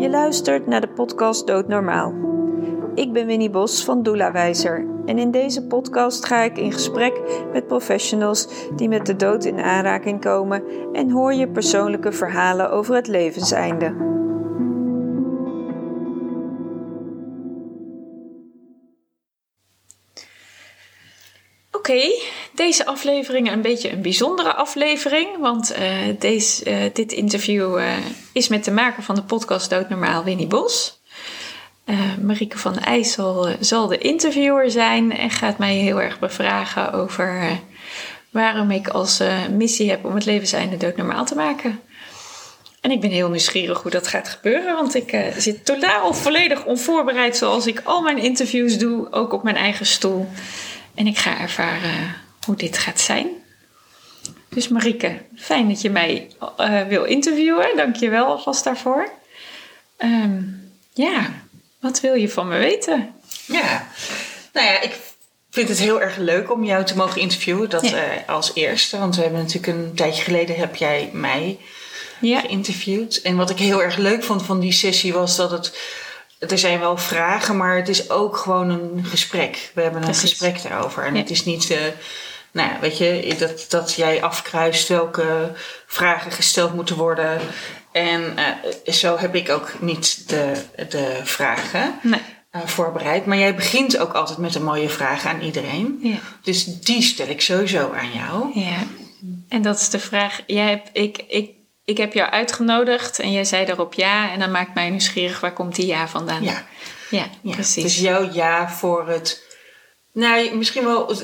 [0.00, 2.14] Je luistert naar de podcast Doodnormaal.
[2.94, 7.20] Ik ben Winnie Bos van Doula Wijzer en in deze podcast ga ik in gesprek
[7.52, 12.94] met professionals die met de dood in aanraking komen en hoor je persoonlijke verhalen over
[12.94, 13.94] het levenseinde.
[21.72, 22.00] Oké,
[22.60, 25.38] deze aflevering een beetje een bijzondere aflevering.
[25.38, 25.88] Want uh,
[26.18, 27.92] deze, uh, dit interview uh,
[28.32, 30.98] is met de maker van de podcast Doodnormaal, Winnie Bos.
[32.22, 37.60] Marieke van IJssel zal de interviewer zijn en gaat mij heel erg bevragen over
[38.30, 39.22] waarom ik als
[39.56, 41.80] missie heb om het levenseinde doodnormaal te maken.
[42.80, 47.36] En ik ben heel nieuwsgierig hoe dat gaat gebeuren, want ik zit totaal volledig onvoorbereid
[47.36, 50.28] zoals ik al mijn interviews doe, ook op mijn eigen stoel.
[50.94, 53.28] En ik ga ervaren hoe dit gaat zijn.
[54.48, 56.28] Dus Marieke, fijn dat je mij
[56.60, 57.76] uh, wil interviewen.
[57.76, 59.10] Dank je wel alvast daarvoor.
[59.98, 61.30] Um, ja,
[61.80, 63.14] wat wil je van me weten?
[63.46, 63.88] Ja,
[64.52, 64.96] nou ja, ik
[65.50, 67.70] vind het heel erg leuk om jou te mogen interviewen.
[67.70, 67.96] Dat ja.
[67.96, 68.98] uh, als eerste.
[68.98, 71.58] Want we hebben natuurlijk een tijdje geleden heb jij mij
[72.20, 72.40] ja.
[72.40, 73.20] geïnterviewd.
[73.22, 75.72] En wat ik heel erg leuk vond van die sessie was dat het
[76.38, 79.70] er zijn wel vragen, maar het is ook gewoon een gesprek.
[79.74, 80.30] We hebben een Precies.
[80.30, 81.04] gesprek daarover.
[81.04, 81.20] En ja.
[81.20, 81.78] het is niet, uh,
[82.52, 85.52] nou ja, weet je, dat, dat jij afkruist welke
[85.86, 87.40] vragen gesteld moeten worden.
[87.92, 90.52] En uh, zo heb ik ook niet de,
[90.88, 91.98] de vragen.
[92.02, 92.20] Nee.
[92.52, 93.26] Uh, voorbereid.
[93.26, 95.98] Maar jij begint ook altijd met een mooie vraag aan iedereen.
[96.02, 96.16] Ja.
[96.42, 98.60] Dus die stel ik sowieso aan jou.
[98.60, 98.76] Ja.
[99.48, 100.40] En dat is de vraag.
[100.46, 101.50] Jij hebt, ik, ik
[101.90, 104.32] ik heb jou uitgenodigd en jij zei daarop ja.
[104.32, 106.42] En dan maakt mij nieuwsgierig, waar komt die ja vandaan?
[106.42, 106.64] Ja,
[107.10, 107.82] ja, ja precies.
[107.82, 109.48] Dus jouw ja voor het...
[110.12, 111.14] Nou, misschien wel,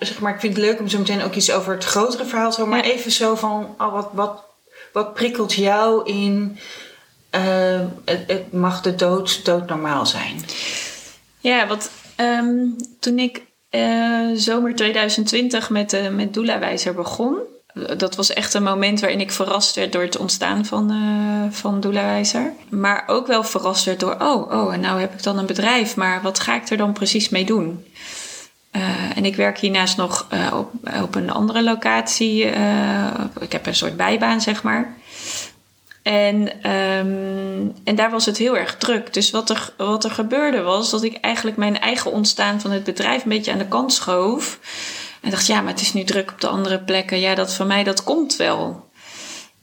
[0.00, 2.50] zeg maar, ik vind het leuk om zo meteen ook iets over het grotere verhaal
[2.50, 2.76] te horen.
[2.76, 2.92] Maar ja.
[2.92, 4.44] even zo van, oh, wat, wat,
[4.92, 6.58] wat prikkelt jou in...
[7.30, 10.44] Uh, het, het, mag de dood doodnormaal zijn?
[11.40, 17.38] Ja, wat um, toen ik uh, zomer 2020 met, uh, met Doula Wijzer begon
[17.96, 21.80] dat was echt een moment waarin ik verrast werd door het ontstaan van, uh, van
[21.80, 22.52] Doelawijzer.
[22.68, 25.96] Maar ook wel verrast werd door, oh, oh, en nou heb ik dan een bedrijf,
[25.96, 27.84] maar wat ga ik er dan precies mee doen?
[28.76, 30.70] Uh, en ik werk hiernaast nog uh, op,
[31.02, 32.44] op een andere locatie.
[33.40, 34.96] ik heb een soort bijbaan, zeg maar.
[36.06, 39.14] En, um, en daar was het heel erg druk.
[39.14, 42.84] Dus wat er, wat er gebeurde was dat ik eigenlijk mijn eigen ontstaan van het
[42.84, 44.58] bedrijf een beetje aan de kant schoof.
[45.20, 47.20] En dacht, ja, maar het is nu druk op de andere plekken.
[47.20, 48.85] Ja, dat van mij, dat komt wel.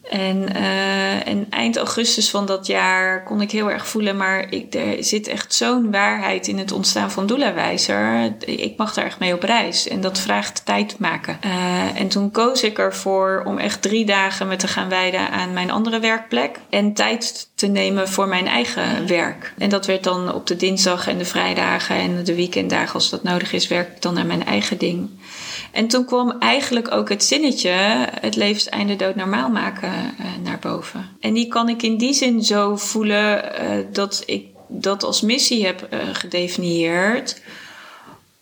[0.10, 4.74] En, uh, en eind augustus van dat jaar kon ik heel erg voelen, maar ik,
[4.74, 8.34] er zit echt zo'n waarheid in het ontstaan van Doelawijzer.
[8.46, 11.40] Ik mag daar echt mee op reis en dat vraagt tijd maken.
[11.46, 15.54] Uh, en toen koos ik ervoor om echt drie dagen me te gaan wijden aan
[15.54, 19.54] mijn andere werkplek en tijd te nemen voor mijn eigen werk.
[19.58, 23.24] En dat werd dan op de dinsdag en de vrijdagen en de weekenddagen als dat
[23.24, 25.10] nodig is, werk ik dan aan mijn eigen ding.
[25.74, 27.70] En toen kwam eigenlijk ook het zinnetje,
[28.22, 31.10] het levenseinde dood normaal maken, uh, naar boven.
[31.20, 35.66] En die kan ik in die zin zo voelen uh, dat ik dat als missie
[35.66, 37.42] heb uh, gedefinieerd.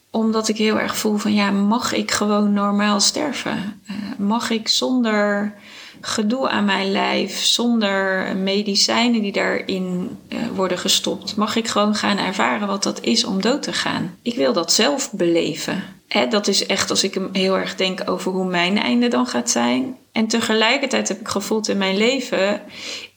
[0.10, 3.82] Omdat ik heel erg voel van ja, mag ik gewoon normaal sterven?
[4.18, 5.54] mag ik zonder
[6.02, 10.18] gedoe aan mijn lijf, zonder medicijnen die daarin
[10.56, 14.16] worden gestopt, mag ik gewoon gaan ervaren wat dat is om dood te gaan.
[14.22, 15.84] Ik wil dat zelf beleven.
[16.12, 19.50] Hè, dat is echt als ik heel erg denk over hoe mijn einde dan gaat
[19.50, 19.98] zijn.
[20.12, 22.62] En tegelijkertijd heb ik gevoeld in mijn leven,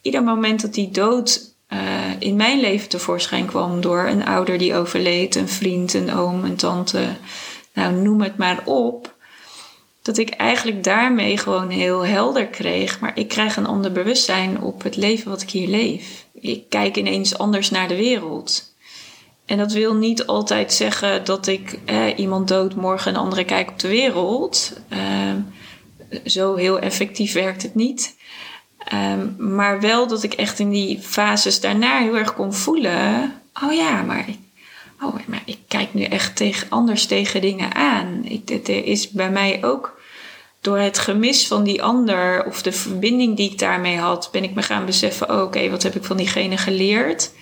[0.03, 1.79] ieder moment dat die dood uh,
[2.19, 6.57] in mijn leven tevoorschijn kwam door een ouder die overleed, een vriend, een oom, een
[6.57, 7.07] tante,
[7.73, 9.15] nou noem het maar op
[10.03, 13.01] dat ik eigenlijk daarmee gewoon heel helder kreeg.
[13.01, 16.27] Maar ik krijg een ander bewustzijn op het leven wat ik hier leef.
[16.33, 18.74] Ik kijk ineens anders naar de wereld.
[19.47, 21.79] En dat wil niet altijd zeggen dat ik
[22.17, 24.73] iemand dood morgen een andere kijk op de wereld.
[24.93, 24.99] Uh,
[26.25, 28.17] zo heel effectief werkt het niet.
[28.93, 33.33] Uh, maar wel dat ik echt in die fases daarna heel erg kon voelen.
[33.63, 34.25] Oh ja, maar
[35.03, 38.25] oh, maar ik kijk nu echt tegen, anders tegen dingen aan.
[38.25, 40.01] Ik, er is bij mij ook
[40.61, 44.55] door het gemis van die ander of de verbinding die ik daarmee had, ben ik
[44.55, 47.33] me gaan beseffen: oh, oké, wat heb ik van diegene geleerd?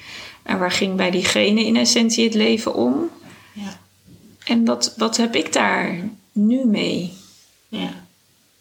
[0.42, 3.10] En waar ging bij diegene in essentie het leven om?
[3.52, 3.78] Ja.
[4.44, 5.98] En wat, wat heb ik daar
[6.32, 7.12] nu mee?
[7.68, 7.90] Ja,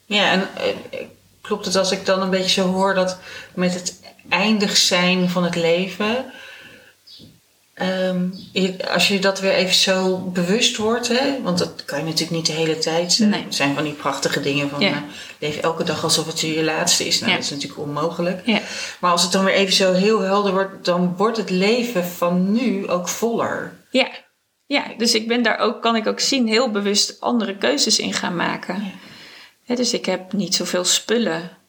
[0.05, 0.99] ja en eh,
[1.41, 3.17] klopt het als ik dan een beetje zo hoor dat
[3.53, 3.99] met het
[4.29, 6.25] eindig zijn van het leven
[7.81, 8.29] Ehm,
[8.93, 12.45] als je dat weer even zo bewust wordt, hè, want dat kan je natuurlijk niet
[12.45, 13.19] de hele tijd.
[13.19, 13.45] Uh, nee.
[13.49, 15.03] zijn van die prachtige dingen van ja.
[15.39, 17.19] leef elke dag alsof het je laatste is.
[17.19, 18.41] Nou, dat is natuurlijk onmogelijk.
[18.45, 18.59] Ja.
[18.99, 22.51] Maar als het dan weer even zo heel helder wordt, dan wordt het leven van
[22.51, 23.73] nu ook voller.
[23.89, 24.09] Ja,
[24.65, 28.13] ja dus ik ben daar ook, kan ik ook zien, heel bewust andere keuzes in
[28.13, 28.91] gaan maken.
[29.65, 31.60] dus ik heb niet zoveel spullen.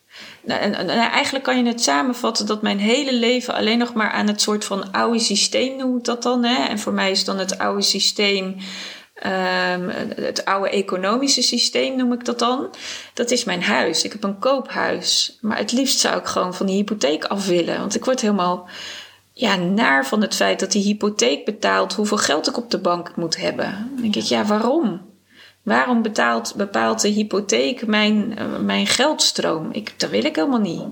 [0.45, 4.41] Nou, eigenlijk kan je het samenvatten dat mijn hele leven alleen nog maar aan het
[4.41, 6.45] soort van oude systeem noem ik dat dan.
[6.45, 6.65] Hè?
[6.65, 12.25] En voor mij is dan het oude systeem, um, het oude economische systeem noem ik
[12.25, 12.75] dat dan.
[13.15, 14.05] Dat is mijn huis.
[14.05, 15.39] Ik heb een koophuis.
[15.41, 17.79] Maar het liefst zou ik gewoon van die hypotheek af willen.
[17.79, 18.69] Want ik word helemaal
[19.33, 23.17] ja, naar van het feit dat die hypotheek betaalt hoeveel geld ik op de bank
[23.17, 23.91] moet hebben.
[23.93, 25.12] Dan denk ik, ja, waarom?
[25.63, 29.69] Waarom betaalt, bepaalt de hypotheek mijn, uh, mijn geldstroom?
[29.73, 30.85] Ik, dat wil ik helemaal niet.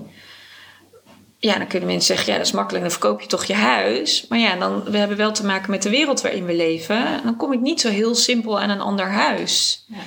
[1.37, 4.25] Ja, dan kunnen mensen zeggen, ja, dat is makkelijk, dan verkoop je toch je huis.
[4.29, 7.21] Maar ja, dan, we hebben wel te maken met de wereld waarin we leven.
[7.23, 9.85] Dan kom ik niet zo heel simpel aan een ander huis.
[9.87, 9.97] Ja.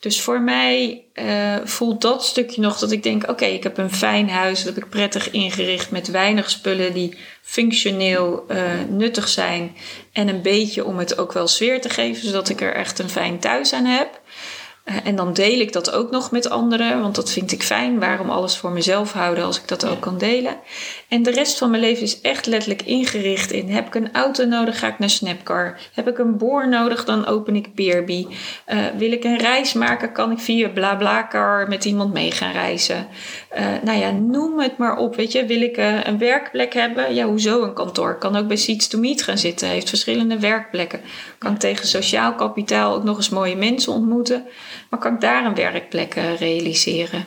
[0.00, 3.92] Dus voor mij uh, voelt dat stukje nog dat ik denk: oké, ik heb een
[3.92, 8.56] fijn huis, dat heb ik prettig ingericht met weinig spullen die functioneel uh,
[8.88, 9.76] nuttig zijn.
[10.12, 13.10] En een beetje om het ook wel sfeer te geven, zodat ik er echt een
[13.10, 14.20] fijn thuis aan heb.
[15.04, 17.98] En dan deel ik dat ook nog met anderen, want dat vind ik fijn.
[17.98, 20.56] Waarom alles voor mezelf houden als ik dat ook kan delen?
[21.08, 24.44] En de rest van mijn leven is echt letterlijk ingericht in: heb ik een auto
[24.44, 25.78] nodig, ga ik naar Snapcar.
[25.94, 28.26] Heb ik een boor nodig, dan open ik Peerby.
[28.26, 33.06] Uh, wil ik een reis maken, kan ik via BlaBlaCar met iemand mee gaan reizen.
[33.58, 35.16] Uh, nou ja, noem het maar op.
[35.16, 37.14] Weet je, wil ik uh, een werkplek hebben?
[37.14, 38.18] Ja, hoezo een kantoor?
[38.18, 39.68] Kan ook bij Seats to Meet gaan zitten.
[39.68, 41.00] Heeft verschillende werkplekken.
[41.38, 44.46] Kan ik tegen sociaal kapitaal ook nog eens mooie mensen ontmoeten?
[44.90, 47.26] Maar kan ik daar een werkplek realiseren?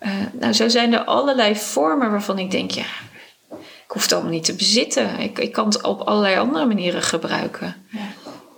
[0.00, 0.08] Ja.
[0.32, 2.86] nou, zo zijn er allerlei vormen waarvan ik denk, ja
[3.88, 5.18] ik hoef het allemaal niet te bezitten.
[5.18, 7.86] Ik, ik kan het op allerlei andere manieren gebruiken.
[7.90, 8.12] Ja.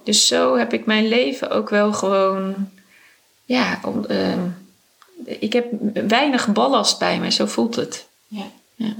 [0.04, 2.70] Dus zo heb ik mijn leven ook wel gewoon.
[3.44, 4.34] Ja, om, uh,
[5.24, 5.66] ik heb
[6.08, 8.06] weinig ballast bij me, zo voelt het.
[8.26, 8.44] Ja.
[8.74, 8.94] Ja.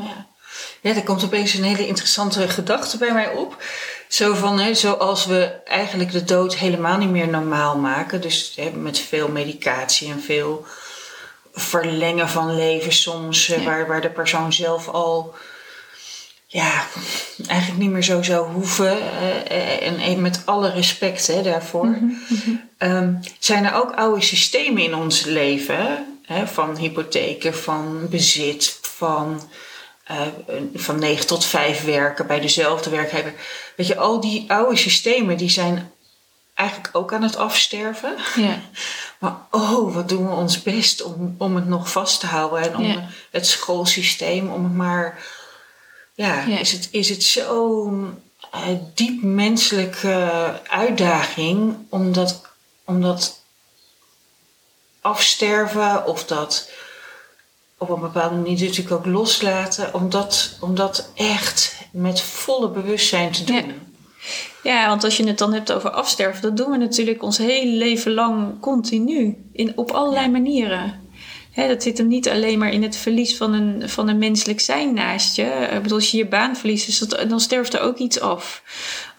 [0.80, 0.94] ja.
[0.94, 3.62] er komt opeens een hele interessante gedachte bij mij op.
[4.10, 8.20] Zo van, hè, zoals we eigenlijk de dood helemaal niet meer normaal maken.
[8.20, 10.66] Dus hè, met veel medicatie en veel
[11.52, 13.52] verlengen van leven soms.
[13.64, 15.34] Waar, waar de persoon zelf al
[16.46, 16.86] ja,
[17.46, 18.98] eigenlijk niet meer zo zou hoeven.
[18.98, 21.86] Uh, en even met alle respect hè, daarvoor.
[21.86, 22.50] Mhm, mhm.
[22.78, 26.18] Ehm, zijn er ook oude systemen in ons leven?
[26.24, 29.42] Hè, van hypotheken, van bezit, van,
[30.10, 30.20] uh,
[30.74, 33.34] van 9 tot 5 werken bij dezelfde werkgever.
[33.76, 35.92] Weet je, al die oude systemen die zijn
[36.54, 38.16] eigenlijk ook aan het afsterven.
[38.36, 38.60] Ja.
[39.18, 42.62] Maar oh, wat doen we ons best om, om het nog vast te houden.
[42.62, 45.18] En om het schoolsysteem, om het maar
[46.14, 48.22] ja, Is, het, is het zo'n
[48.54, 52.40] uh, diep menselijke uitdaging om dat,
[52.84, 53.42] om dat
[55.00, 56.70] afsterven of dat
[57.80, 63.32] op een bepaalde manier natuurlijk ook loslaten, om dat, om dat echt met volle bewustzijn
[63.32, 63.56] te doen.
[63.56, 63.64] Ja.
[64.62, 67.76] Ja, want als je het dan hebt over afsterven, dat doen we natuurlijk ons hele
[67.76, 69.36] leven lang continu.
[69.52, 71.00] In, op allerlei manieren
[71.54, 74.94] dat zit hem niet alleen maar in het verlies van een, van een menselijk zijn
[74.94, 75.68] naast je.
[75.72, 78.62] Ik bedoel, als je je baan verliest, dan sterft er ook iets af.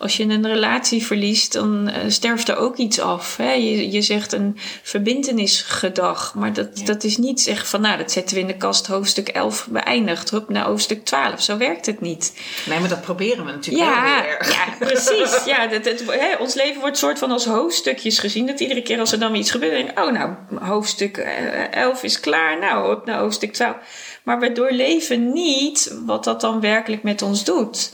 [0.01, 3.37] Als je een relatie verliest, dan uh, sterft er ook iets af.
[3.37, 8.35] Je, je zegt een verbindenisgedag, maar dat, dat is niet zeggen van nou, dat zetten
[8.35, 10.29] we in de kast hoofdstuk 11 beëindigd.
[10.29, 11.41] Hup, naar hoofdstuk 12.
[11.41, 12.33] Zo werkt het niet.
[12.65, 14.25] Nee, maar dat proberen we natuurlijk ja.
[14.25, 15.43] Ja, precies.
[15.45, 16.03] ja, dat, het,
[16.39, 18.45] ons leven wordt soort van als hoofdstukjes gezien.
[18.45, 22.03] Dat iedere keer als er dan iets gebeurt, denk ik, oh nou, hoofdstuk 11 eh,
[22.03, 22.59] is klaar.
[22.59, 23.75] Nou, op naar hoofdstuk 12.
[24.23, 27.93] Maar we doorleven niet wat dat dan werkelijk met ons doet.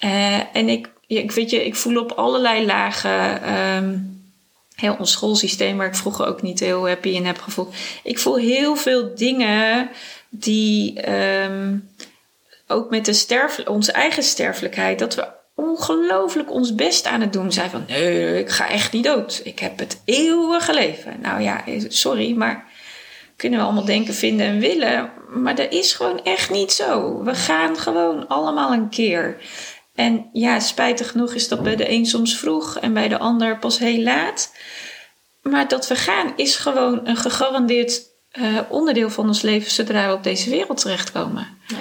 [0.00, 0.88] Uh, en ik
[1.18, 3.54] ik, weet je, ik voel op allerlei lagen.
[3.76, 4.18] Um,
[4.74, 7.74] heel ons schoolsysteem, waar ik vroeger ook niet heel happy in heb gevoeld.
[8.02, 9.90] Ik voel heel veel dingen
[10.28, 11.10] die
[11.42, 11.90] um,
[12.66, 17.52] ook met de sterf, onze eigen sterfelijkheid, dat we ongelooflijk ons best aan het doen
[17.52, 17.70] zijn.
[17.70, 19.40] Van nee, ik ga echt niet dood.
[19.44, 21.16] Ik heb het eeuwige leven.
[21.22, 22.64] Nou ja, sorry, maar
[23.36, 25.10] kunnen we allemaal denken, vinden en willen.
[25.28, 27.22] Maar dat is gewoon echt niet zo.
[27.22, 29.36] We gaan gewoon allemaal een keer.
[30.00, 33.58] En ja, spijtig genoeg is dat bij de een soms vroeg en bij de ander
[33.58, 34.54] pas heel laat.
[35.42, 38.02] Maar dat we gaan is gewoon een gegarandeerd
[38.32, 41.58] uh, onderdeel van ons leven zodra we op deze wereld terechtkomen.
[41.66, 41.76] Ja.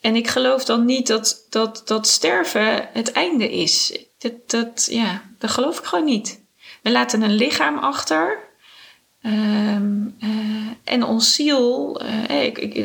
[0.00, 4.04] En ik geloof dan niet dat, dat, dat sterven het einde is.
[4.18, 6.40] Dat, dat, ja, dat geloof ik gewoon niet.
[6.82, 8.38] We laten een lichaam achter.
[9.22, 10.30] Um, uh,
[10.84, 12.76] en ons ziel, uh, ik, ik,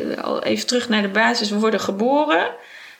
[0.42, 2.50] even terug naar de basis, we worden geboren.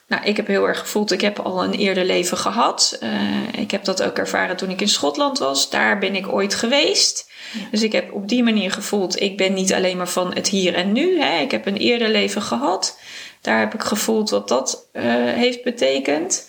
[0.08, 2.98] Nou, ik heb heel erg gevoeld, ik heb al een eerder leven gehad.
[3.02, 5.70] Uh, ik heb dat ook ervaren toen ik in Schotland was.
[5.70, 7.30] Daar ben ik ooit geweest.
[7.70, 10.74] Dus ik heb op die manier gevoeld, ik ben niet alleen maar van het hier
[10.74, 11.20] en nu.
[11.20, 11.40] Hè.
[11.40, 12.98] Ik heb een eerder leven gehad.
[13.40, 16.48] Daar heb ik gevoeld wat dat uh, heeft betekend.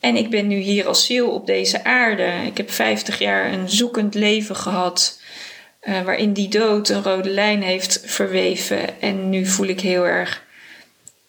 [0.00, 2.32] En ik ben nu hier als ziel op deze aarde.
[2.46, 5.20] Ik heb 50 jaar een zoekend leven gehad.
[5.82, 9.00] Uh, waarin die dood een rode lijn heeft verweven.
[9.00, 10.48] En nu voel ik heel erg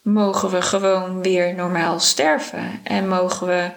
[0.01, 2.79] mogen we gewoon weer normaal sterven.
[2.83, 3.69] En mogen we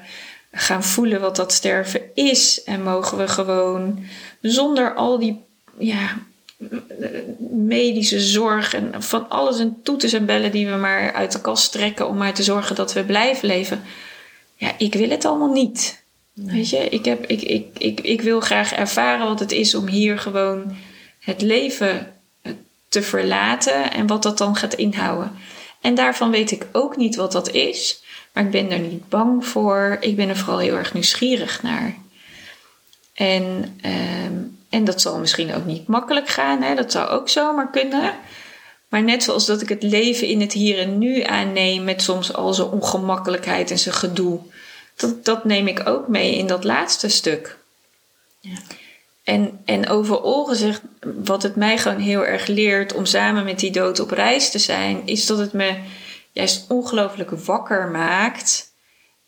[0.52, 2.62] gaan voelen wat dat sterven is.
[2.64, 4.04] En mogen we gewoon
[4.40, 5.42] zonder al die
[5.78, 6.18] ja,
[7.50, 11.72] medische zorg en van alles en toeters en bellen die we maar uit de kast
[11.72, 13.82] trekken om maar te zorgen dat we blijven leven.
[14.56, 16.02] Ja, ik wil het allemaal niet.
[16.32, 19.86] Weet je, ik, heb, ik, ik, ik, ik wil graag ervaren wat het is om
[19.86, 20.76] hier gewoon
[21.20, 22.12] het leven
[22.88, 25.32] te verlaten en wat dat dan gaat inhouden.
[25.84, 28.02] En daarvan weet ik ook niet wat dat is.
[28.32, 29.96] Maar ik ben er niet bang voor.
[30.00, 31.94] Ik ben er vooral heel erg nieuwsgierig naar.
[33.14, 34.32] En, ehm,
[34.68, 36.62] en dat zal misschien ook niet makkelijk gaan.
[36.62, 36.74] Hè?
[36.74, 38.14] Dat zou ook zomaar kunnen.
[38.88, 42.32] Maar net zoals dat ik het leven in het hier en nu aanneem met soms
[42.32, 44.40] al zijn ongemakkelijkheid en zijn gedoe.
[44.96, 47.58] Dat, dat neem ik ook mee in dat laatste stuk.
[48.40, 48.56] Ja.
[49.24, 50.82] En, en overal gezegd,
[51.24, 54.58] wat het mij gewoon heel erg leert om samen met die dood op reis te
[54.58, 55.76] zijn, is dat het me
[56.32, 58.72] juist ongelooflijk wakker maakt.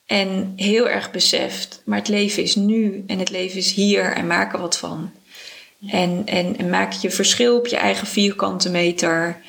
[0.06, 4.26] En heel erg beseft, maar het leven is nu en het leven is hier en
[4.26, 5.12] maak er wat van.
[5.90, 9.40] En, en, en maak je verschil op je eigen vierkante meter.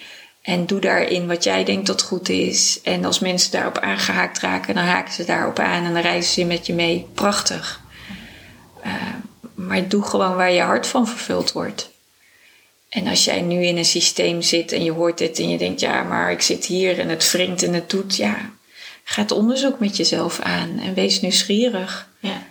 [0.42, 2.80] En doe daarin wat jij denkt dat goed is.
[2.84, 6.46] En als mensen daarop aangehaakt raken, dan haken ze daarop aan en dan reizen ze
[6.46, 7.08] met je mee.
[7.14, 7.86] Prachtig.
[9.68, 11.90] Maar doe gewoon waar je hart van vervuld wordt.
[12.90, 15.80] En als jij nu in een systeem zit en je hoort dit en je denkt,
[15.80, 18.52] ja, maar ik zit hier en het wringt en het doet, ja,
[19.04, 22.10] ga het onderzoek met jezelf aan en wees nieuwsgierig.
[22.20, 22.44] Ja.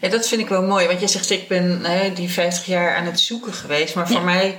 [0.00, 2.96] ja, dat vind ik wel mooi, want jij zegt, ik ben hè, die 50 jaar
[2.96, 4.58] aan het zoeken geweest, maar voor mij,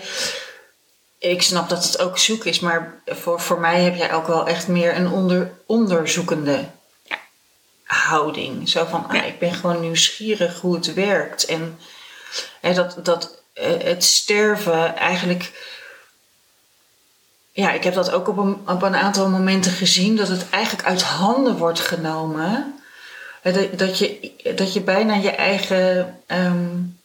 [1.19, 4.47] ik snap dat het ook zoek is, maar voor, voor mij heb jij ook wel
[4.47, 6.65] echt meer een onder, onderzoekende
[7.83, 8.69] houding.
[8.69, 11.79] Zo van, ah, ik ben gewoon nieuwsgierig hoe het werkt en
[12.61, 15.51] dat, dat eh, het sterven eigenlijk.
[17.51, 20.87] Ja, ik heb dat ook op een, op een aantal momenten gezien, dat het eigenlijk
[20.87, 22.79] uit handen wordt genomen.
[23.43, 26.97] Dat, dat, je, dat je bijna je eigen um,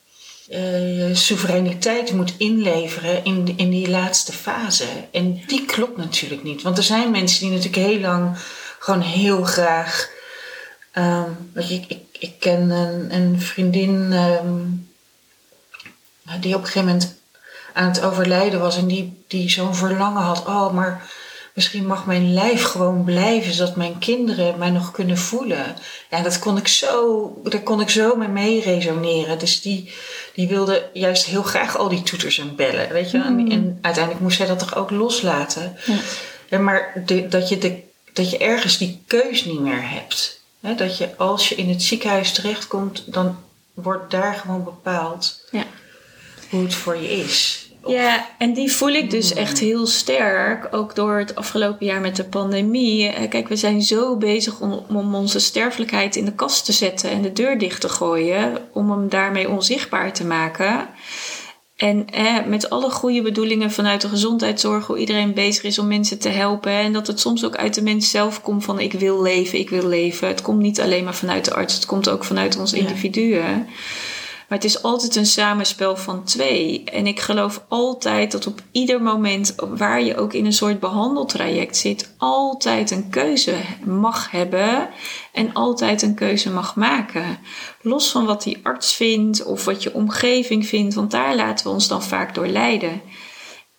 [0.50, 4.86] uh, soevereiniteit moet inleveren in, in die laatste fase.
[5.12, 6.62] En die klopt natuurlijk niet.
[6.62, 8.36] Want er zijn mensen die natuurlijk heel lang
[8.78, 10.10] gewoon heel graag.
[10.94, 14.12] Um, weet je, ik, ik, ik ken een, een vriendin.
[14.12, 14.89] Um,
[16.40, 17.18] die op een gegeven moment
[17.72, 20.46] aan het overlijden was en die, die zo'n verlangen had.
[20.46, 21.10] Oh, maar
[21.54, 25.76] misschien mag mijn lijf gewoon blijven, zodat mijn kinderen mij nog kunnen voelen.
[26.10, 29.38] Ja, dat kon ik zo, daar kon ik zo mee mee resoneren.
[29.38, 29.92] Dus die,
[30.34, 33.22] die wilde juist heel graag al die toeters en bellen, weet je.
[33.22, 33.50] En, mm.
[33.50, 35.76] en, uiteindelijk moest zij dat toch ook loslaten.
[35.86, 35.96] Ja.
[36.48, 37.82] ja maar de, dat, je de,
[38.12, 40.38] dat je ergens die keus niet meer hebt.
[40.60, 43.36] Dat je als je in het ziekenhuis terechtkomt, dan
[43.74, 45.40] wordt daar gewoon bepaald.
[45.50, 45.64] Ja
[46.50, 47.68] hoe het voor je is.
[47.86, 50.68] Ja, en die voel ik dus echt heel sterk.
[50.70, 53.08] Ook door het afgelopen jaar met de pandemie.
[53.08, 57.10] Eh, kijk, we zijn zo bezig om, om onze sterfelijkheid in de kast te zetten
[57.10, 58.58] en de deur dicht te gooien.
[58.72, 60.88] Om hem daarmee onzichtbaar te maken.
[61.76, 66.18] En eh, met alle goede bedoelingen vanuit de gezondheidszorg, hoe iedereen bezig is om mensen
[66.18, 66.72] te helpen.
[66.72, 69.70] En dat het soms ook uit de mens zelf komt van ik wil leven, ik
[69.70, 70.28] wil leven.
[70.28, 73.68] Het komt niet alleen maar vanuit de arts, het komt ook vanuit ons individuen.
[74.50, 76.84] Maar het is altijd een samenspel van twee.
[76.84, 81.76] En ik geloof altijd dat op ieder moment waar je ook in een soort behandeltraject
[81.76, 83.54] zit, altijd een keuze
[83.84, 84.88] mag hebben
[85.32, 87.38] en altijd een keuze mag maken.
[87.82, 91.72] Los van wat die arts vindt of wat je omgeving vindt, want daar laten we
[91.72, 93.00] ons dan vaak door leiden.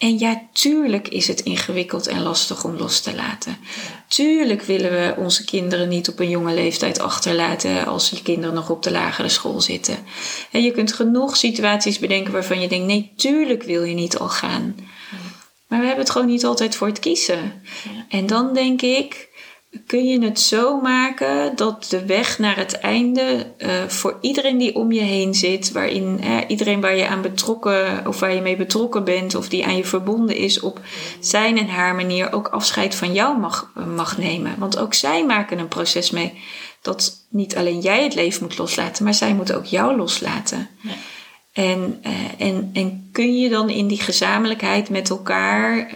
[0.01, 3.57] En ja, tuurlijk is het ingewikkeld en lastig om los te laten.
[4.07, 8.69] Tuurlijk willen we onze kinderen niet op een jonge leeftijd achterlaten als je kinderen nog
[8.69, 9.97] op de lagere school zitten.
[10.51, 14.29] En je kunt genoeg situaties bedenken waarvan je denkt: nee, tuurlijk wil je niet al
[14.29, 14.75] gaan.
[15.67, 17.61] Maar we hebben het gewoon niet altijd voor het kiezen.
[18.09, 19.29] En dan denk ik,
[19.85, 24.75] kun je het zo maken dat de weg naar het einde uh, voor iedereen die
[24.75, 28.55] om je heen zit, waarin uh, iedereen waar je aan betrokken of waar je mee
[28.55, 30.79] betrokken bent of die aan je verbonden is, op
[31.19, 34.55] zijn en haar manier ook afscheid van jou mag, mag nemen.
[34.57, 36.41] Want ook zij maken een proces mee
[36.81, 40.69] dat niet alleen jij het leven moet loslaten, maar zij moeten ook jou loslaten.
[40.81, 40.91] Ja.
[41.53, 45.89] En, uh, en, en kun je dan in die gezamenlijkheid met elkaar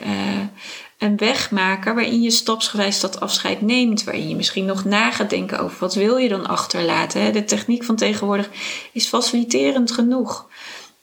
[0.98, 4.04] een weg maken waarin je stapsgewijs dat afscheid neemt.
[4.04, 7.34] Waarin je misschien nog na gaat denken over wat wil je dan achterlaten.
[7.34, 8.50] De techniek van tegenwoordig
[8.92, 10.48] is faciliterend genoeg.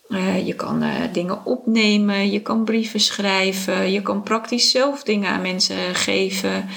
[0.09, 5.31] Uh, je kan uh, dingen opnemen, je kan brieven schrijven, je kan praktisch zelf dingen
[5.31, 6.69] aan mensen geven.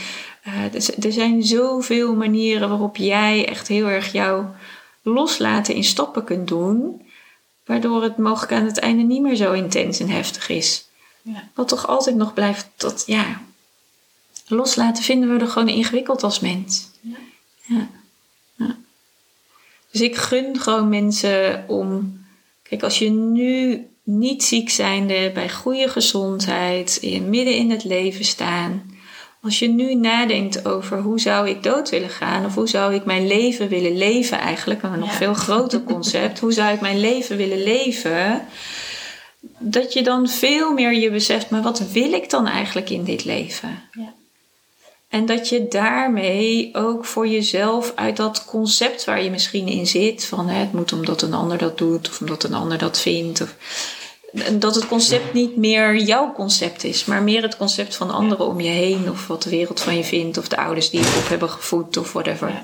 [0.47, 4.55] Uh, dus, er zijn zoveel manieren waarop jij echt heel erg jouw
[5.01, 7.01] loslaten in stappen kunt doen,
[7.65, 10.89] waardoor het mogelijk aan het einde niet meer zo intens en heftig is.
[11.25, 11.49] Ja.
[11.53, 13.41] Wat toch altijd nog blijft, dat ja,
[14.47, 16.89] loslaten vinden we er gewoon ingewikkeld als mens.
[17.01, 17.17] Ja.
[17.61, 17.87] ja.
[18.55, 18.75] ja.
[19.91, 22.19] Dus ik gun gewoon mensen om,
[22.63, 28.25] kijk, als je nu niet ziek zijnde, bij goede gezondheid, in, midden in het leven
[28.25, 28.93] staan.
[29.41, 33.05] Als je nu nadenkt over hoe zou ik dood willen gaan, of hoe zou ik
[33.05, 37.37] mijn leven willen leven eigenlijk, een nog veel groter concept, hoe zou ik mijn leven
[37.37, 38.45] willen leven?
[39.57, 43.25] Dat je dan veel meer je beseft, maar wat wil ik dan eigenlijk in dit
[43.25, 43.81] leven?
[43.91, 44.13] Ja.
[45.09, 50.25] En dat je daarmee ook voor jezelf uit dat concept waar je misschien in zit,
[50.25, 53.41] van hè, het moet omdat een ander dat doet of omdat een ander dat vindt.
[53.41, 53.55] Of,
[54.53, 58.59] dat het concept niet meer jouw concept is, maar meer het concept van anderen om
[58.59, 61.29] je heen, of wat de wereld van je vindt, of de ouders die je op
[61.29, 62.63] hebben gevoed, of whatever.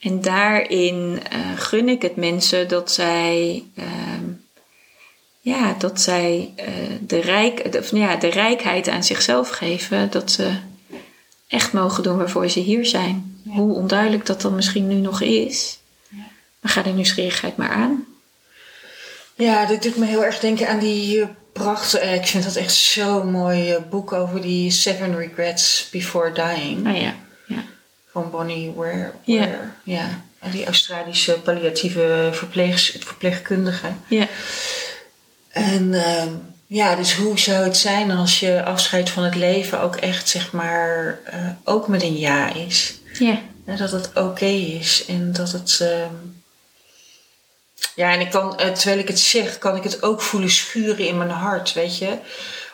[0.00, 3.64] En daarin uh, gun ik het mensen dat zij.
[3.74, 4.24] Ehm,
[5.44, 6.64] ja, dat zij uh,
[7.00, 10.10] de, rijk, de, ja, de rijkheid aan zichzelf geven.
[10.10, 10.52] Dat ze
[11.48, 13.42] echt mogen doen waarvoor ze hier zijn.
[13.48, 15.78] Hoe onduidelijk dat dan misschien nu nog is.
[16.08, 16.22] Ja.
[16.60, 18.04] Maar ga de nieuwsgierigheid maar aan.
[19.34, 22.04] Ja, dit doet me heel erg denken aan die uh, prachtige...
[22.04, 26.86] Uh, ik vind dat echt zo'n mooi boek over die Seven Regrets Before Dying.
[26.86, 27.14] Ah ja,
[27.46, 27.64] ja.
[28.12, 29.12] Van Bonnie Ware.
[29.24, 29.74] Ja.
[29.82, 30.22] ja.
[30.50, 33.92] Die Australische palliatieve verpleeg, verpleegkundige.
[34.08, 34.28] Ja.
[35.54, 36.24] En uh,
[36.66, 40.52] ja, dus hoe zou het zijn als je afscheid van het leven ook echt, zeg
[40.52, 42.98] maar, uh, ook met een ja is?
[43.18, 43.40] Ja.
[43.64, 45.78] En dat het oké is en dat het.
[45.82, 46.06] Uh,
[47.94, 51.06] ja, en ik kan, uh, terwijl ik het zeg, kan ik het ook voelen schuren
[51.06, 52.18] in mijn hart, weet je.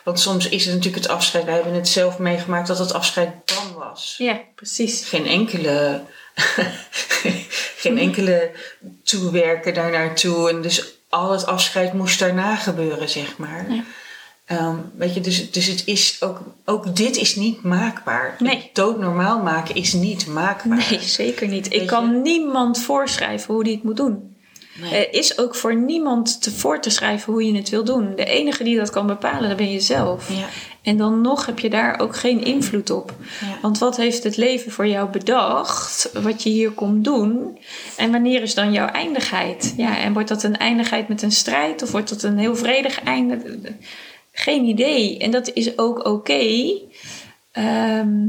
[0.03, 1.45] Want soms is het natuurlijk het afscheid.
[1.45, 4.15] Wij hebben het zelf meegemaakt dat het afscheid dan was.
[4.17, 5.05] Ja, precies.
[5.05, 6.01] Geen enkele,
[7.83, 8.51] geen enkele
[9.03, 10.49] toewerken daar naartoe.
[10.49, 13.65] En dus al het afscheid moest daarna gebeuren, zeg maar.
[13.69, 13.83] Ja.
[14.51, 18.35] Um, weet je, dus, dus het is ook, ook dit is niet maakbaar.
[18.39, 18.69] Nee.
[18.73, 20.87] Dood normaal maken is niet maakbaar.
[20.89, 21.73] Nee, zeker niet.
[21.73, 24.35] ik kan niemand voorschrijven hoe die het moet doen.
[24.75, 25.07] Nee.
[25.07, 28.15] Er is ook voor niemand te voor te schrijven hoe je het wil doen.
[28.15, 30.29] De enige die dat kan bepalen, dat ben je zelf.
[30.29, 30.47] Ja.
[30.81, 33.13] En dan nog heb je daar ook geen invloed op.
[33.41, 33.57] Ja.
[33.61, 36.11] Want wat heeft het leven voor jou bedacht?
[36.13, 37.57] Wat je hier komt doen?
[37.97, 39.73] En wanneer is dan jouw eindigheid?
[39.77, 41.81] Ja, en wordt dat een eindigheid met een strijd?
[41.81, 43.39] Of wordt dat een heel vredig einde?
[44.31, 45.17] Geen idee.
[45.17, 46.09] En dat is ook oké.
[46.09, 46.81] Okay.
[47.51, 48.27] Ehm,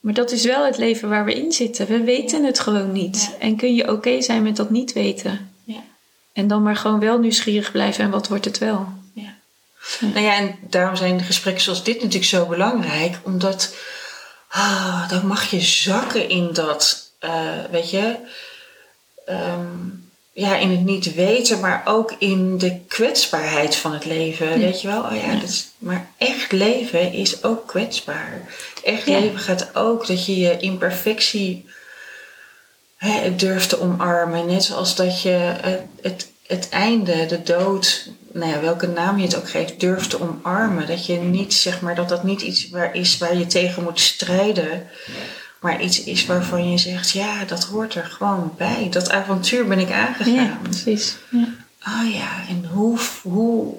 [0.00, 1.86] maar dat is wel het leven waar we in zitten.
[1.86, 3.28] We weten het gewoon niet.
[3.32, 3.46] Ja.
[3.46, 5.50] En kun je oké zijn met dat niet weten?
[5.64, 5.82] Ja.
[6.32, 8.04] En dan maar gewoon wel nieuwsgierig blijven.
[8.04, 8.86] En wat wordt het wel?
[10.00, 10.06] Ja.
[10.06, 13.18] Nou ja, en daarom zijn gesprekken zoals dit natuurlijk zo belangrijk.
[13.22, 13.74] Omdat
[14.48, 18.16] ah, dan mag je zakken in dat, uh, weet je,
[19.28, 24.48] um, ja, in het niet weten, maar ook in de kwetsbaarheid van het leven.
[24.48, 24.58] Ja.
[24.58, 25.02] Weet je wel?
[25.02, 25.42] Oh ja, ja.
[25.42, 28.42] Is, maar echt leven is ook kwetsbaar.
[28.84, 31.64] Echt leven gaat ook dat je je imperfectie
[32.96, 34.46] hè, durft te omarmen.
[34.46, 39.24] Net zoals dat je het, het, het einde, de dood, nou ja, welke naam je
[39.24, 40.86] het ook geeft, durft te omarmen.
[40.86, 44.00] Dat je niet, zeg maar, dat dat niet iets waar is waar je tegen moet
[44.00, 44.86] strijden.
[45.60, 48.88] Maar iets is waarvan je zegt, ja, dat hoort er gewoon bij.
[48.90, 50.34] Dat avontuur ben ik aangegaan.
[50.34, 51.16] Ja, precies.
[51.30, 51.46] Ja.
[51.86, 53.74] Oh ja, en hoe, hoe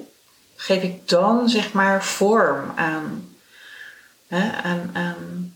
[0.56, 3.36] geef ik dan, zeg maar, vorm aan,
[4.28, 5.54] hè, aan, aan,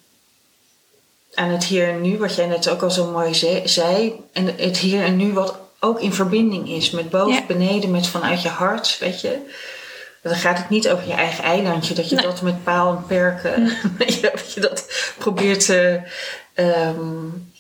[1.34, 3.34] aan het hier en nu, wat jij net ook al zo mooi
[3.66, 4.14] zei.
[4.34, 7.46] En het hier en nu wat ook in verbinding is met boven, ja.
[7.48, 9.38] beneden, met vanuit je hart, weet je.
[10.22, 12.26] Dan gaat het niet over je eigen eilandje, dat je nee.
[12.26, 13.64] dat met paal en perken,
[13.98, 14.20] nee.
[14.34, 14.86] dat je dat
[15.18, 16.02] probeert te,
[16.56, 17.52] um,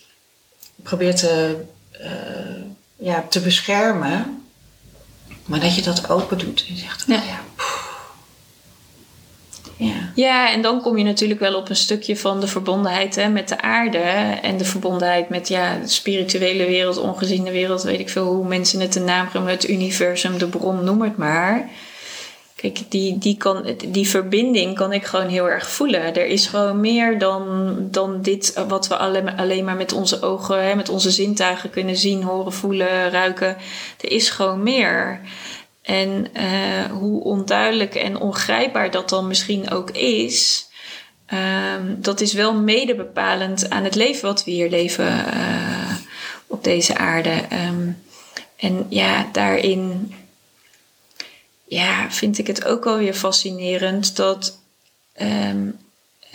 [0.83, 1.55] probeert te,
[2.01, 2.63] uh,
[2.95, 4.43] ja, te beschermen.
[5.45, 7.01] Maar dat je dat open doet en zegt.
[7.01, 7.58] Oh ja, ja.
[10.15, 13.47] Ja, en dan kom je natuurlijk wel op een stukje van de verbondenheid hè, met
[13.47, 13.97] de aarde.
[14.41, 18.79] En de verbondenheid met ja, de spirituele wereld, ongeziene wereld, weet ik veel hoe mensen
[18.79, 21.69] het een naam geven, het universum, de bron, noem het maar.
[22.55, 26.15] Kijk, die, die, kan, die verbinding kan ik gewoon heel erg voelen.
[26.15, 30.63] Er is gewoon meer dan, dan dit wat we alleen, alleen maar met onze ogen,
[30.63, 33.57] hè, met onze zintuigen kunnen zien, horen, voelen, ruiken.
[34.01, 35.21] Er is gewoon meer.
[35.89, 40.67] En uh, hoe onduidelijk en ongrijpbaar dat dan misschien ook is,
[41.33, 45.95] um, dat is wel mede bepalend aan het leven wat we hier leven uh,
[46.47, 47.41] op deze aarde.
[47.69, 48.01] Um,
[48.55, 50.13] en ja, daarin
[51.65, 54.59] ja, vind ik het ook wel weer fascinerend dat
[55.21, 55.77] um,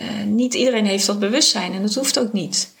[0.01, 2.73] uh, niet iedereen heeft dat bewustzijn en dat hoeft ook niet.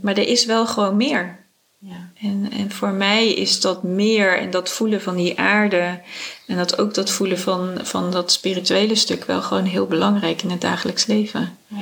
[0.00, 1.43] maar er is wel gewoon meer.
[1.86, 2.28] Ja.
[2.28, 6.00] En, en voor mij is dat meer en dat voelen van die aarde
[6.46, 10.50] en dat ook dat voelen van, van dat spirituele stuk wel gewoon heel belangrijk in
[10.50, 11.58] het dagelijks leven.
[11.66, 11.76] Ja.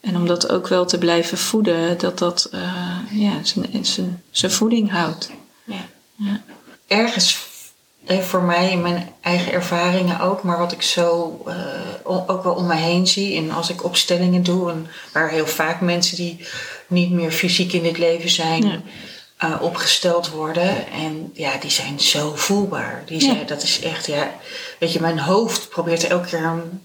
[0.00, 4.52] En om dat ook wel te blijven voeden, dat dat uh, ja, zijn, zijn, zijn
[4.52, 5.30] voeding houdt.
[5.64, 5.86] Ja.
[6.16, 6.42] ja.
[6.86, 7.46] Ergens
[8.04, 11.54] eh, voor mij in mijn eigen ervaringen ook, maar wat ik zo uh,
[12.04, 13.36] ook wel om me heen zie.
[13.36, 16.46] En als ik opstellingen doe, en waar heel vaak mensen die
[16.86, 18.66] niet meer fysiek in dit leven zijn.
[18.66, 18.80] Ja
[19.44, 20.86] uh, opgesteld worden.
[20.86, 23.02] En ja, die zijn zo voelbaar.
[23.06, 24.30] Die zijn, Dat is echt, ja,
[24.78, 26.82] weet je, mijn hoofd probeert er elke keer een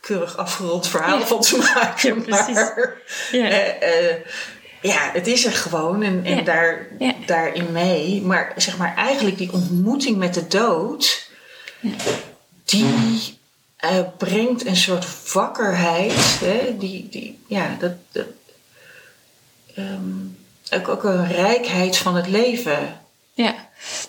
[0.00, 2.24] keurig afgerond verhaal van te maken.
[2.26, 2.50] Ja, maar
[3.30, 3.50] ja.
[3.50, 4.14] Uh, uh,
[4.80, 6.86] ja, het is er gewoon en, en daar,
[7.26, 8.22] daarin mee.
[8.22, 11.30] Maar zeg maar, eigenlijk die ontmoeting met de dood,
[12.64, 13.38] die
[14.18, 16.40] brengt een soort wakkerheid.
[16.40, 17.92] Hè, die, die, ja, dat.
[18.12, 18.26] dat
[19.76, 20.33] um,
[20.72, 23.00] ook, ook een rijkheid van het leven.
[23.34, 23.54] Ja,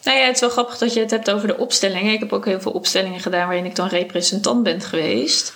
[0.04, 2.14] nou ja, het is wel grappig dat je het hebt over de opstellingen.
[2.14, 5.54] Ik heb ook heel veel opstellingen gedaan waarin ik dan representant ben geweest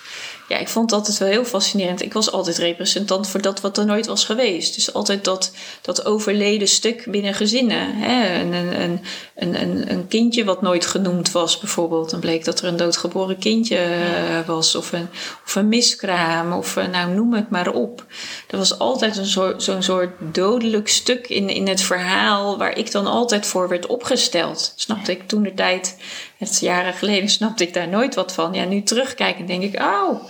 [0.50, 2.02] ja, ik vond dat het wel heel fascinerend.
[2.02, 4.74] Ik was altijd representant voor dat wat er nooit was geweest.
[4.74, 7.94] Dus altijd dat, dat overleden stuk binnen gezinnen.
[7.94, 8.40] Hè?
[8.40, 9.00] Een, een,
[9.34, 12.10] een, een, een kindje wat nooit genoemd was, bijvoorbeeld.
[12.10, 14.74] Dan bleek dat er een doodgeboren kindje eh, was.
[14.74, 15.08] Of een,
[15.44, 16.52] of een miskraam.
[16.52, 18.06] Of nou, noem het maar op.
[18.48, 22.58] Er was altijd een soort, zo'n soort dodelijk stuk in, in het verhaal.
[22.58, 24.72] waar ik dan altijd voor werd opgesteld.
[24.76, 25.96] Snapte ik toen de tijd
[26.40, 28.54] het jaren geleden snapte ik daar nooit wat van.
[28.54, 30.22] Ja, nu terugkijken denk ik, oh,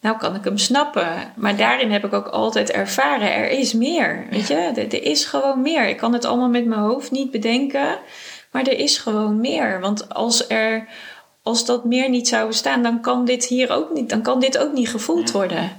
[0.00, 1.32] nou kan ik hem snappen.
[1.36, 4.26] Maar daarin heb ik ook altijd ervaren, er is meer.
[4.30, 5.88] Weet je, er, is gewoon meer.
[5.88, 7.98] Ik kan het allemaal met mijn hoofd niet bedenken,
[8.50, 9.80] maar er is gewoon meer.
[9.80, 10.88] Want als er,
[11.42, 14.58] als dat meer niet zou bestaan, dan kan dit hier ook niet, dan kan dit
[14.58, 15.70] ook niet gevoeld worden.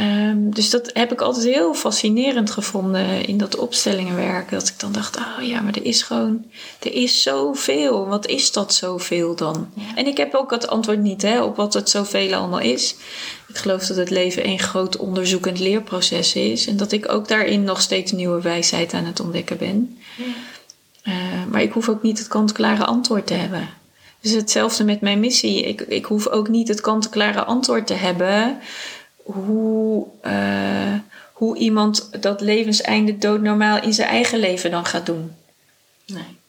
[0.00, 4.50] Um, dus dat heb ik altijd heel fascinerend gevonden in dat opstellingenwerk.
[4.50, 6.44] Dat ik dan dacht, oh ja, maar er is gewoon,
[6.80, 8.06] er is zoveel.
[8.06, 9.68] Wat is dat zoveel dan?
[9.94, 12.94] En ik heb ook het antwoord niet hè, op wat het zoveel allemaal is.
[13.48, 16.66] Ik geloof dat het leven een groot onderzoekend leerproces is.
[16.66, 19.98] En dat ik ook daarin nog steeds nieuwe wijsheid aan het ontdekken ben.
[20.16, 20.24] Ja.
[21.04, 21.14] Uh,
[21.50, 23.68] maar ik hoef ook niet het kant-klare antwoord te hebben.
[24.20, 25.62] Dus hetzelfde met mijn missie.
[25.62, 28.58] Ik, ik hoef ook niet het kant-klare antwoord te hebben
[29.22, 30.94] hoe, uh,
[31.32, 35.32] hoe iemand dat levenseinde doodnormaal in zijn eigen leven dan gaat doen.
[36.06, 36.40] Nee.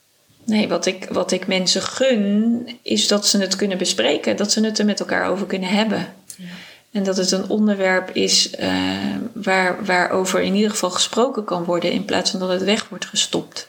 [0.45, 4.37] Nee, wat ik, wat ik mensen gun, is dat ze het kunnen bespreken.
[4.37, 6.13] Dat ze het er met elkaar over kunnen hebben.
[6.37, 6.45] Ja.
[6.91, 11.91] En dat het een onderwerp is uh, waar, waarover in ieder geval gesproken kan worden,
[11.91, 13.67] in plaats van dat het weg wordt gestopt.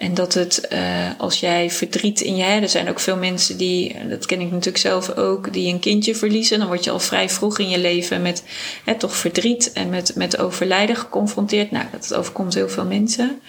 [0.00, 3.56] En dat het, uh, als jij verdriet in je hebt, er zijn ook veel mensen
[3.56, 6.58] die, dat ken ik natuurlijk zelf ook, die een kindje verliezen.
[6.58, 8.44] Dan word je al vrij vroeg in je leven met
[8.84, 11.70] hè, toch verdriet en met, met overlijden geconfronteerd.
[11.70, 13.40] Nou, dat overkomt heel veel mensen.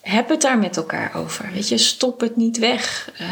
[0.00, 1.50] Heb het daar met elkaar over.
[1.52, 3.12] Weet je, stop het niet weg.
[3.20, 3.28] Uh,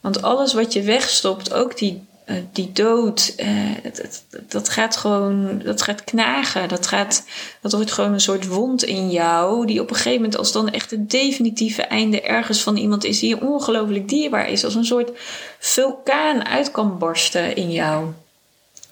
[0.00, 5.58] want alles wat je wegstopt, ook die uh, die dood, uh, dat, dat, gaat gewoon,
[5.64, 6.68] dat gaat knagen.
[6.68, 7.24] Dat, gaat,
[7.60, 10.70] dat wordt gewoon een soort wond in jou, die op een gegeven moment, als dan
[10.70, 15.10] echt het definitieve einde ergens van iemand is die ongelooflijk dierbaar is, als een soort
[15.58, 18.06] vulkaan uit kan barsten in jou.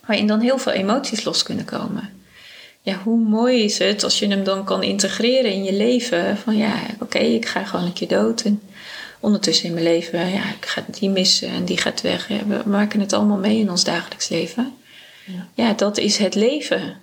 [0.06, 2.18] Waarin dan heel veel emoties los kunnen komen.
[2.82, 6.36] Ja, hoe mooi is het als je hem dan kan integreren in je leven?
[6.36, 8.42] Van ja, oké, ik ga gewoon een keer dood.
[8.42, 8.62] En
[9.20, 12.28] ondertussen in mijn leven, ja, ik ga die missen en die gaat weg.
[12.28, 14.74] Ja, we maken het allemaal mee in ons dagelijks leven.
[15.24, 16.96] Ja, ja dat is het leven.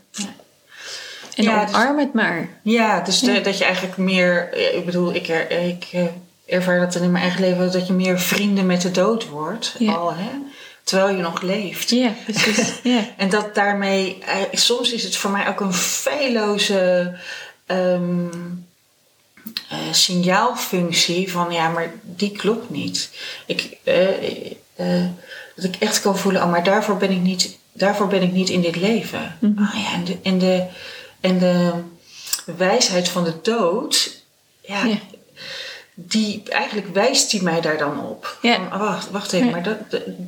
[1.36, 2.50] En ja, dus- omarm het maar.
[2.62, 6.06] Ja, dus dat je eigenlijk meer, ik bedoel, ik, er, ik eh,
[6.46, 9.76] ervaar dat in mijn eigen leven, dat je meer vrienden met de dood wordt.
[9.88, 10.30] Al, hè?
[10.84, 11.90] Terwijl je nog leeft.
[11.90, 12.80] Ja, precies.
[12.84, 13.00] Ja.
[13.18, 17.14] en dat daarmee, eh, soms is het voor mij ook een feilloze.
[17.68, 18.67] Um,
[19.72, 23.10] uh, signaalfunctie van ja, maar die klopt niet.
[23.46, 25.06] Ik, uh,
[25.56, 28.50] dat ik echt kan voelen, oh, maar daarvoor ben ik niet, daarvoor ben ik niet
[28.50, 29.38] in dit leven.
[29.40, 30.66] Mm oh, ja, en, de, en, de,
[31.20, 31.72] en de
[32.58, 34.22] wijsheid van de dood,
[34.62, 34.84] ja,
[35.94, 38.38] die eigenlijk wijst die mij daar dan op.
[38.42, 38.56] Ja.
[38.56, 39.78] Van, oh, wacht, wacht even, maar dat,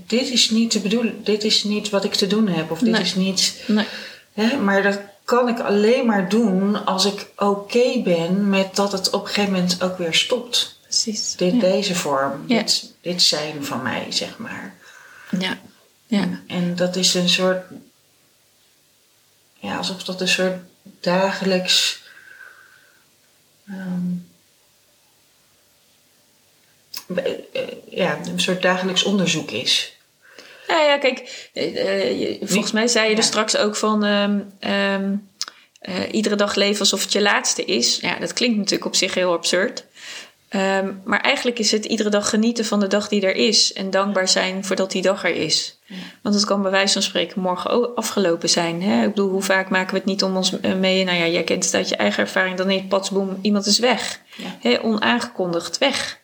[0.07, 2.99] dit is niet te bedoelen, dit is niet wat ik te doen heb, of dit
[2.99, 3.63] is niet.
[3.65, 3.85] Nee.
[4.33, 9.09] Hè, maar dat kan ik alleen maar doen als ik oké ben met dat het
[9.09, 10.77] op een gegeven moment ook weer stopt.
[10.81, 11.35] precies.
[11.35, 14.75] Dit, Deze vorm, dit, dit zijn van mij, zeg maar.
[15.39, 15.57] Ja.
[16.07, 16.41] ja.
[16.47, 17.65] En dat is een soort,
[19.53, 20.59] ja, alsof dat een soort
[20.99, 22.01] dagelijks.
[23.69, 24.29] Um,
[27.89, 29.97] ja, een soort dagelijks onderzoek is.
[30.69, 35.29] Nou ja, kijk, uh, volgens mij zei je er straks ook van um, um,
[35.81, 37.99] uh, iedere dag leven alsof het je laatste is.
[38.01, 39.85] Ja, dat klinkt natuurlijk op zich heel absurd.
[40.55, 43.73] Um, maar eigenlijk is het iedere dag genieten van de dag die er is.
[43.73, 45.79] En dankbaar zijn voordat die dag er is.
[46.21, 48.81] Want het kan bij wijze van spreken morgen afgelopen zijn.
[48.81, 49.03] Hè?
[49.03, 51.03] Ik bedoel, hoe vaak maken we het niet om ons mee?
[51.03, 52.57] Nou ja, jij kent het uit je eigen ervaring.
[52.57, 54.21] Dan heeft patsboom, iemand is weg.
[54.35, 54.57] Ja.
[54.59, 54.79] Hè?
[54.81, 56.19] Onaangekondigd, weg.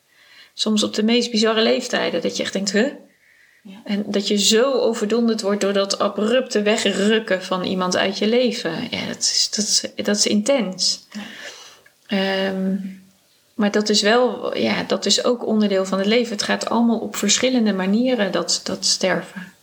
[0.53, 2.21] Soms op de meest bizarre leeftijden.
[2.21, 2.91] Dat je echt denkt, huh?
[3.67, 3.75] Ja.
[3.83, 8.71] En dat je zo overdonderd wordt door dat abrupte wegrukken van iemand uit je leven.
[8.89, 11.05] Ja, dat is, dat is, dat is intens.
[12.07, 12.47] Ja.
[12.47, 13.03] Um,
[13.53, 16.31] maar dat is wel, ja, dat is ook onderdeel van het leven.
[16.31, 19.53] Het gaat allemaal op verschillende manieren, dat, dat sterven.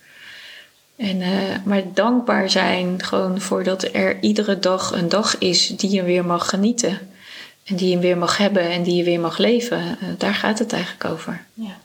[0.97, 1.29] En, uh,
[1.65, 6.25] maar dankbaar zijn gewoon voor dat er iedere dag een dag is die je weer
[6.25, 6.99] mag genieten.
[7.65, 9.79] En die je weer mag hebben en die je weer mag leven.
[9.79, 11.45] Uh, daar gaat het eigenlijk over.
[11.55, 11.77] Ja,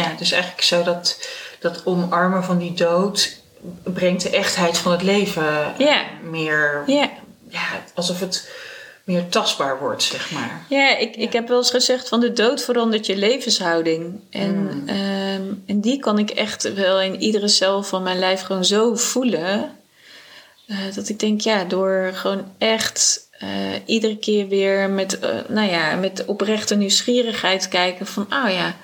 [0.00, 1.28] ja dus eigenlijk zo dat,
[1.60, 3.40] dat omarmen van die dood
[3.82, 5.74] brengt de echtheid van het leven
[6.30, 6.82] meer.
[6.86, 7.10] Ja.
[7.48, 8.50] ja, alsof het
[9.04, 10.64] meer tastbaar wordt, zeg maar.
[10.68, 14.20] Ja, ik, ik heb wel eens gezegd van de dood verandert je levenshouding.
[14.30, 14.88] En, mm.
[14.88, 18.94] Ehm, en die kan ik echt wel in iedere cel van mijn lijf gewoon zo
[18.94, 19.70] voelen.
[20.66, 23.48] Uh, dat ik denk, ja, door gewoon echt uh,
[23.86, 28.76] iedere keer weer met, uh, nou ja, met oprechte nieuwsgierigheid kijken van, oh ja,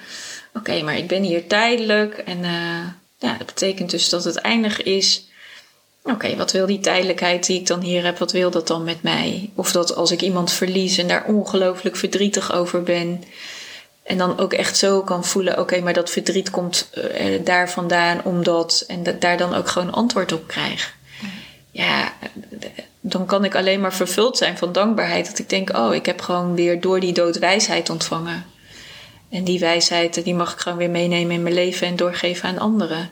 [0.58, 2.18] oké, maar ik ben hier tijdelijk.
[2.18, 2.42] En
[3.18, 5.28] ja, dat betekent dus dat het eindig is.
[6.02, 9.02] Oké, wat wil die tijdelijkheid die ik dan hier heb, wat wil dat dan met
[9.02, 9.50] mij?
[9.54, 13.24] Of dat als ik iemand verlies en daar ongelooflijk verdrietig over ben.
[14.02, 18.24] En dan ook echt zo kan voelen, oké, maar dat verdriet komt uh, daar vandaan
[18.24, 18.84] omdat.
[18.86, 20.96] En daar dan ook gewoon antwoord op krijg.
[21.70, 22.12] Ja,
[23.00, 25.26] dan kan ik alleen maar vervuld zijn van dankbaarheid.
[25.26, 28.46] Dat ik denk, oh, ik heb gewoon weer door die dood wijsheid ontvangen.
[29.30, 32.58] En die wijsheid, die mag ik gewoon weer meenemen in mijn leven en doorgeven aan
[32.58, 33.10] anderen.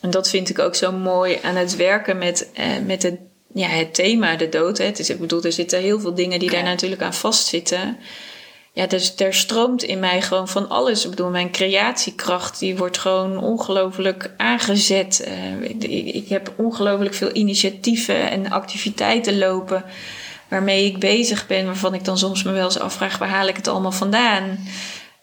[0.00, 3.16] En dat vind ik ook zo mooi aan het werken met, eh, met het,
[3.54, 4.78] ja, het thema de dood.
[4.78, 4.84] Hè.
[4.84, 7.98] Het is, ik bedoel, er zitten heel veel dingen die daar natuurlijk aan vastzitten.
[8.72, 11.04] Ja, dus er stroomt in mij gewoon van alles.
[11.04, 15.28] Ik bedoel, mijn creatiekracht die wordt gewoon ongelooflijk aangezet.
[15.28, 19.84] Uh, ik, ik, heb ongelooflijk veel initiatieven en activiteiten lopen
[20.48, 23.56] waarmee ik bezig ben, waarvan ik dan soms me wel eens afvraag waar haal ik
[23.56, 24.58] het allemaal vandaan.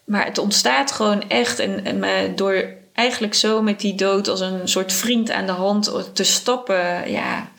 [0.05, 4.67] Maar het ontstaat gewoon echt en, en door eigenlijk zo met die dood als een
[4.67, 7.49] soort vriend aan de hand te stappen, ja,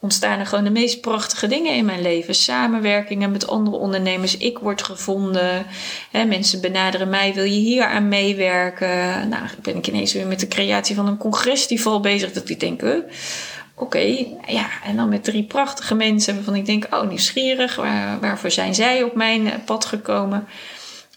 [0.00, 2.34] ontstaan er gewoon de meest prachtige dingen in mijn leven.
[2.34, 4.36] Samenwerkingen met andere ondernemers.
[4.36, 5.66] Ik word gevonden.
[6.10, 7.34] Hè, mensen benaderen mij.
[7.34, 9.28] Wil je hier aan meewerken?
[9.28, 12.32] Nou, ben ik ineens weer met de creatie van een congresfestival bezig.
[12.32, 12.82] Dat ik denk,
[13.74, 14.68] oké, ja.
[14.84, 17.76] En dan met drie prachtige mensen waarvan ik denk, oh, nieuwsgierig.
[17.76, 20.46] Waar, waarvoor zijn zij op mijn pad gekomen?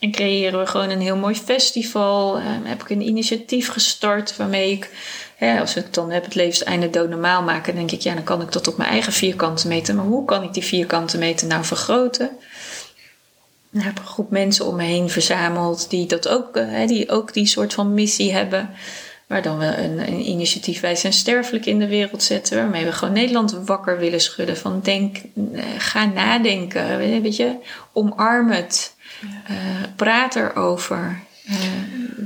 [0.03, 2.37] En creëren we gewoon een heel mooi festival.
[2.37, 4.89] Uh, heb ik een initiatief gestart waarmee ik,
[5.35, 8.41] hè, als ik dan heb, het levenseinde dood normaal maken, denk ik, ja, dan kan
[8.41, 9.95] ik dat op mijn eigen vierkante meter.
[9.95, 12.29] Maar hoe kan ik die vierkante meter nou vergroten?
[13.69, 17.09] Dan heb ik een groep mensen om me heen verzameld die dat ook, uh, die
[17.09, 18.69] ook die soort van missie hebben.
[19.27, 22.57] Waar dan we een, een initiatief Wij zijn sterfelijk in de wereld zetten.
[22.57, 24.57] Waarmee we gewoon Nederland wakker willen schudden.
[24.57, 26.97] Van denk, uh, ga nadenken.
[26.97, 27.55] Weet je,
[27.93, 28.92] omarm het.
[29.23, 29.57] Uh,
[29.95, 31.19] praat erover.
[31.49, 31.55] Uh,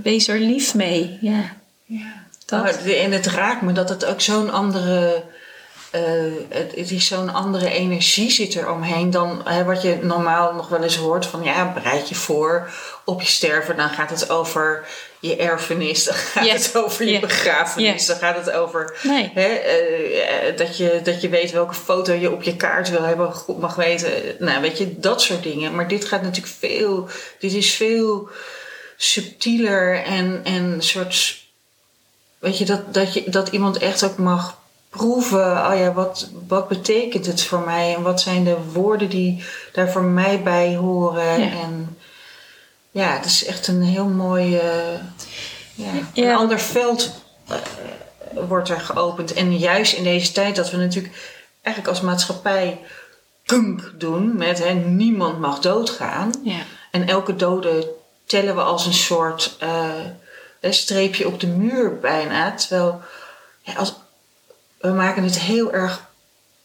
[0.04, 1.18] wees er lief mee.
[1.22, 1.56] Ja.
[1.86, 2.26] ja.
[2.46, 2.78] Dat.
[2.78, 5.24] Oh, en het raakt me dat het ook zo'n andere.
[5.96, 6.02] Uh,
[6.50, 10.68] het, het, is zo'n andere energie zit er omheen dan hè, wat je normaal nog
[10.68, 12.70] wel eens hoort van ja, bereid je voor
[13.06, 13.78] op je sterven.
[13.78, 14.88] Dan gaat het over
[15.20, 19.32] je erfenis, dan gaat het over je begrafenis, dan gaat het over nee.
[19.34, 23.34] hè, uh, dat, je, dat je weet welke foto je op je kaart wil hebben,
[23.34, 24.12] goed mag weten.
[24.40, 25.76] Nou, weet je, dat soort dingen.
[25.76, 27.08] Maar dit gaat natuurlijk veel,
[27.40, 28.30] dit is veel
[28.98, 31.44] subtieler en, en soort,
[32.40, 34.58] weet je, dat, dat, je, dat iemand echt ook mag
[34.90, 39.44] proeven, oh ja, wat, wat betekent het voor mij en wat zijn de woorden die
[39.72, 41.40] daar voor mij bij horen.
[41.40, 41.50] Ja.
[41.50, 41.97] En,
[42.98, 44.56] ja, het is echt een heel mooi.
[44.56, 45.00] Uh,
[45.74, 47.12] ja, Een ander veld
[47.52, 47.58] uh,
[48.48, 49.34] wordt er geopend.
[49.34, 51.16] En juist in deze tijd dat we natuurlijk
[51.62, 52.80] eigenlijk als maatschappij
[53.46, 56.34] punk doen met hè, niemand mag doodgaan.
[56.44, 56.60] Ja.
[56.92, 57.94] En elke dode
[58.26, 62.54] tellen we als een soort uh, streepje op de muur bijna.
[62.56, 63.02] Terwijl
[63.62, 63.94] ja, als,
[64.78, 66.06] we maken het heel erg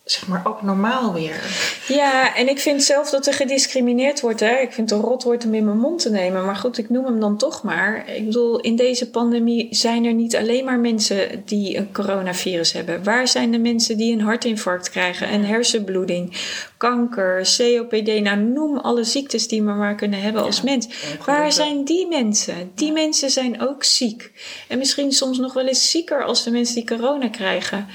[0.04, 1.40] zeg maar ook normaal weer.
[1.88, 4.40] Ja, en ik vind zelf dat er gediscrimineerd wordt.
[4.40, 4.58] Hè.
[4.58, 6.44] Ik vind het een rotwoord om in mijn mond te nemen.
[6.44, 8.08] Maar goed, ik noem hem dan toch maar.
[8.08, 13.04] Ik bedoel, in deze pandemie zijn er niet alleen maar mensen die een coronavirus hebben.
[13.04, 16.36] Waar zijn de mensen die een hartinfarct krijgen, een hersenbloeding,
[16.76, 18.20] kanker, COPD?
[18.20, 20.88] Nou, noem alle ziektes die we maar kunnen hebben als mens.
[21.26, 22.70] Waar zijn die mensen?
[22.74, 24.32] Die mensen zijn ook ziek.
[24.68, 27.86] En misschien soms nog wel eens zieker als de mensen die corona krijgen.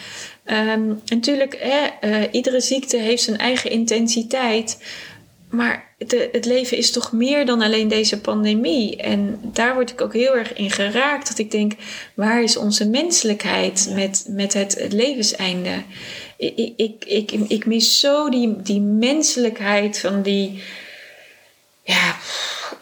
[0.52, 4.78] Um, natuurlijk, hè, uh, iedere ziekte heeft zijn eigen intensiteit.
[5.50, 8.96] Maar de, het leven is toch meer dan alleen deze pandemie.
[8.96, 11.28] En daar word ik ook heel erg in geraakt.
[11.28, 11.74] Dat ik denk,
[12.14, 15.84] waar is onze menselijkheid met, met het, het levenseinde?
[16.38, 20.64] Ik, ik, ik, ik mis zo die, die menselijkheid van die...
[21.84, 22.18] Ja,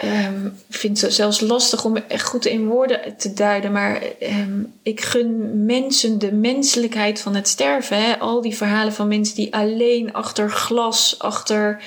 [0.03, 3.71] um, vind het zelfs lastig om echt goed in woorden te duiden.
[3.71, 8.03] Maar um, ik gun mensen de menselijkheid van het sterven.
[8.03, 8.19] Hè?
[8.19, 11.83] Al die verhalen van mensen die alleen achter glas, achter.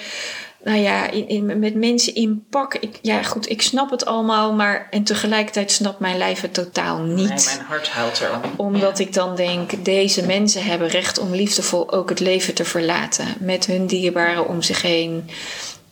[0.64, 2.75] Nou ja, in, in, met mensen in pak.
[2.75, 4.87] Ik, ja, goed, ik snap het allemaal, maar.
[4.90, 7.29] En tegelijkertijd snapt mijn lijf het totaal niet.
[7.29, 8.40] Nee, mijn hart huilt erom.
[8.57, 13.27] Omdat ik dan denk: deze mensen hebben recht om liefdevol ook het leven te verlaten.
[13.38, 15.31] Met hun dierbaren om zich heen.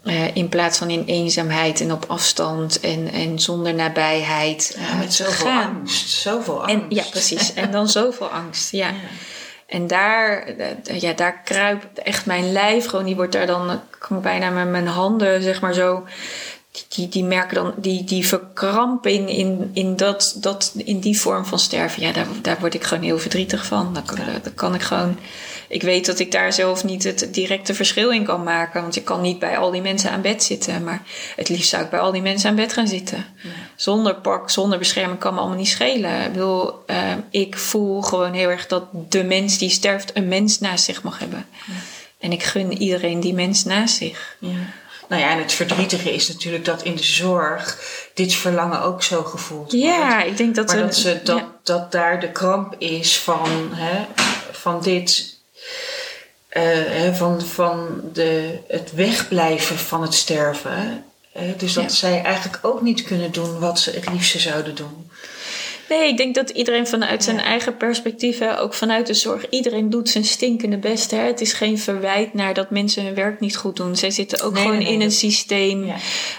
[0.07, 4.77] Uh, in plaats van in eenzaamheid en op afstand en, en zonder nabijheid.
[4.79, 5.77] Uh, met zoveel gaan.
[5.77, 6.09] angst.
[6.09, 6.75] Zoveel angst.
[6.75, 7.55] En, ja, precies.
[7.55, 8.71] En dan zoveel angst.
[8.71, 8.89] Ja.
[8.89, 8.95] ja.
[9.67, 13.05] En daar, uh, ja, daar kruipt echt mijn lijf gewoon.
[13.05, 16.05] Die wordt daar dan, kom bijna met mijn handen, zeg maar zo.
[16.89, 21.59] Die, die merken dan, die, die verkrampen in, in, dat, dat, in die vorm van
[21.59, 22.03] sterven.
[22.03, 23.95] Ja, daar, daar word ik gewoon heel verdrietig van.
[23.95, 25.17] Dan kan, dan kan ik gewoon
[25.69, 28.83] ik weet dat ik daar zelf niet het directe verschil in kan maken.
[28.83, 30.85] Want ik kan niet bij al die mensen aan bed zitten.
[30.85, 31.03] Maar
[31.37, 33.25] het liefst zou ik bij al die mensen aan bed gaan zitten.
[33.77, 36.25] Zonder pak, zonder bescherming kan me allemaal niet schelen.
[36.25, 40.61] Ik bedoel, uh, ik voel gewoon heel erg dat de mens die sterft een mens
[40.61, 41.47] naast zich mag hebben.
[42.19, 44.37] En ik gun iedereen die mens naast zich.
[44.41, 44.49] Ja.
[45.09, 47.79] Nou ja, en het verdrietige is natuurlijk dat in de zorg
[48.15, 49.87] dit verlangen ook zo gevoeld wordt.
[49.87, 50.67] Ja, ik denk dat...
[50.67, 54.05] Maar dat, ze, dat, dat daar de kramp is van, hè,
[54.53, 55.35] van dit
[56.53, 61.05] uh, van, van de, het wegblijven van het sterven.
[61.57, 65.06] dus dat zij eigenlijk ook niet kunnen doen wat ze het liefste zouden doen.
[65.89, 70.09] Nee, ik denk dat iedereen vanuit zijn eigen perspectief, ook vanuit de zorg, iedereen doet
[70.09, 71.11] zijn stinkende best.
[71.11, 71.19] Hè.
[71.19, 73.97] Het is geen verwijt naar dat mensen hun werk niet goed doen.
[73.97, 75.93] Zij zitten ook gewoon in een systeem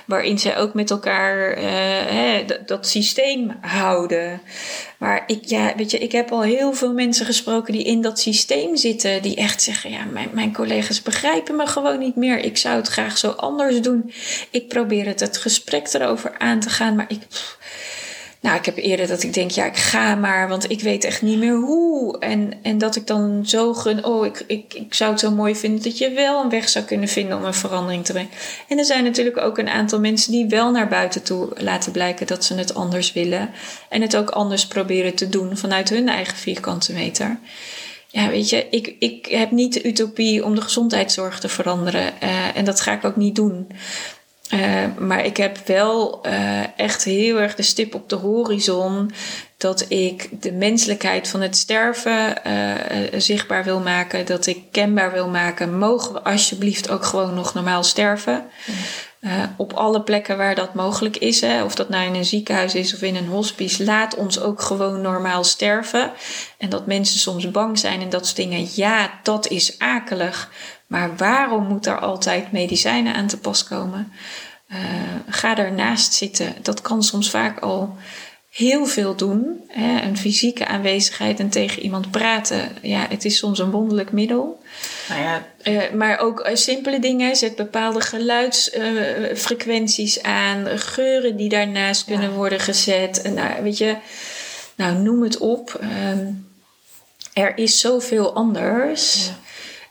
[0.06, 1.64] waarin zij ook met elkaar uh,
[2.08, 4.42] hè, dat systeem houden.
[4.98, 8.20] Maar ik, ja, weet je, ik heb al heel veel mensen gesproken die in dat
[8.20, 9.22] systeem zitten.
[9.22, 12.40] Die echt zeggen, ja, mijn, mijn collega's begrijpen me gewoon niet meer.
[12.40, 14.12] Ik zou het graag zo anders doen.
[14.50, 16.96] Ik probeer het, het gesprek erover aan te gaan.
[16.96, 17.22] Maar ik...
[18.42, 21.22] Nou, ik heb eerder dat ik denk, ja, ik ga maar, want ik weet echt
[21.22, 22.20] niet meer hoe.
[22.20, 25.56] En, en dat ik dan zo gun, oh, ik, ik, ik zou het zo mooi
[25.56, 28.32] vinden dat je wel een weg zou kunnen vinden om een verandering te brengen.
[28.68, 32.28] En er zijn natuurlijk ook een aantal mensen die wel naar buiten toe laten blijken
[32.28, 33.50] dat ze het anders willen.
[33.90, 37.40] En het ook anders proberen te doen vanuit hun eigen vierkante meter.
[38.08, 42.14] Ja, weet je, ik, ik heb niet de utopie om de gezondheidszorg te veranderen.
[42.24, 43.68] Uh, en dat ga ik ook niet doen.
[44.54, 49.12] Uh, maar ik heb wel uh, echt heel erg de stip op de horizon
[49.58, 55.30] dat ik de menselijkheid van het sterven uh, zichtbaar wil maken, dat ik kenbaar wil
[55.30, 55.78] maken.
[55.78, 58.46] Mogen we alsjeblieft ook gewoon nog normaal sterven?
[59.58, 62.94] op alle plekken waar dat mogelijk is, hè, of dat nou in een ziekenhuis is
[62.94, 66.12] of in een hospice, laat ons ook gewoon normaal sterven.
[66.58, 70.50] En dat mensen soms bang zijn en dat soort dingen, ja, dat is akelig.
[70.88, 74.12] Maar waarom moet er altijd medicijnen aan te pas komen?
[74.72, 74.78] Uh,
[75.28, 76.56] ga ernaast zitten.
[76.62, 77.98] Dat kan soms vaak al
[78.58, 79.64] heel veel doen.
[79.68, 80.02] Hè?
[80.02, 82.70] Een fysieke aanwezigheid en tegen iemand praten.
[82.82, 84.64] Ja, het is soms een wonderlijk middel.
[85.10, 85.46] Nou ja.
[85.64, 87.36] Uh, maar ook uh, simpele dingen.
[87.36, 90.80] Zet bepaalde geluidsfrequenties aan.
[90.80, 93.32] Geuren die daarnaast kunnen worden gezet.
[93.34, 93.96] nou, weet je,
[94.76, 95.80] nou, noem het op.
[95.82, 96.26] Ehm,
[97.34, 99.26] er is zoveel anders.
[99.26, 99.32] Ja.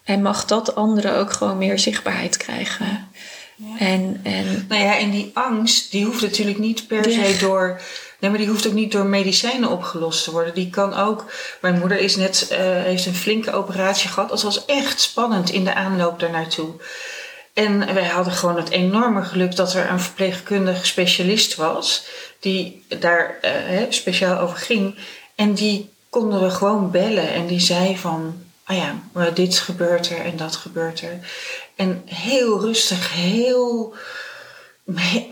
[0.06, 3.08] En mag dat anderen ook gewoon meer zichtbaarheid krijgen.
[3.56, 3.78] Ja.
[3.78, 7.80] En, en, nou ja, en die angst, die hoeft natuurlijk niet per se door.
[8.20, 10.54] Nee, maar die hoeft ook niet door medicijnen opgelost te worden.
[10.54, 11.24] Die kan ook.
[11.60, 14.28] Mijn moeder is net, uh, heeft een flinke operatie gehad.
[14.28, 16.74] Dat was echt spannend in de aanloop daarnaartoe.
[17.54, 22.06] En wij hadden gewoon het enorme geluk dat er een verpleegkundige specialist was.
[22.40, 24.98] Die daar uh, speciaal over ging.
[25.34, 27.32] En die konden we gewoon bellen.
[27.32, 31.18] En die zei van ah ja, maar dit gebeurt er en dat gebeurt er.
[31.76, 33.94] En heel rustig, heel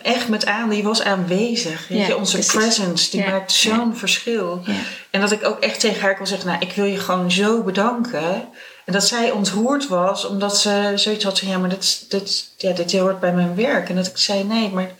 [0.03, 1.89] echt met aan, die was aanwezig.
[1.89, 4.62] Weet je, onze presence, die maakt zo'n verschil.
[5.11, 7.62] En dat ik ook echt tegen haar kon zeggen, nou, ik wil je gewoon zo
[7.62, 8.49] bedanken.
[8.85, 12.72] En dat zij ontroerd was, omdat ze zoiets had van ja, maar dit, dit, ja,
[12.72, 13.89] dit hoort bij mijn werk.
[13.89, 14.91] En dat ik zei nee, maar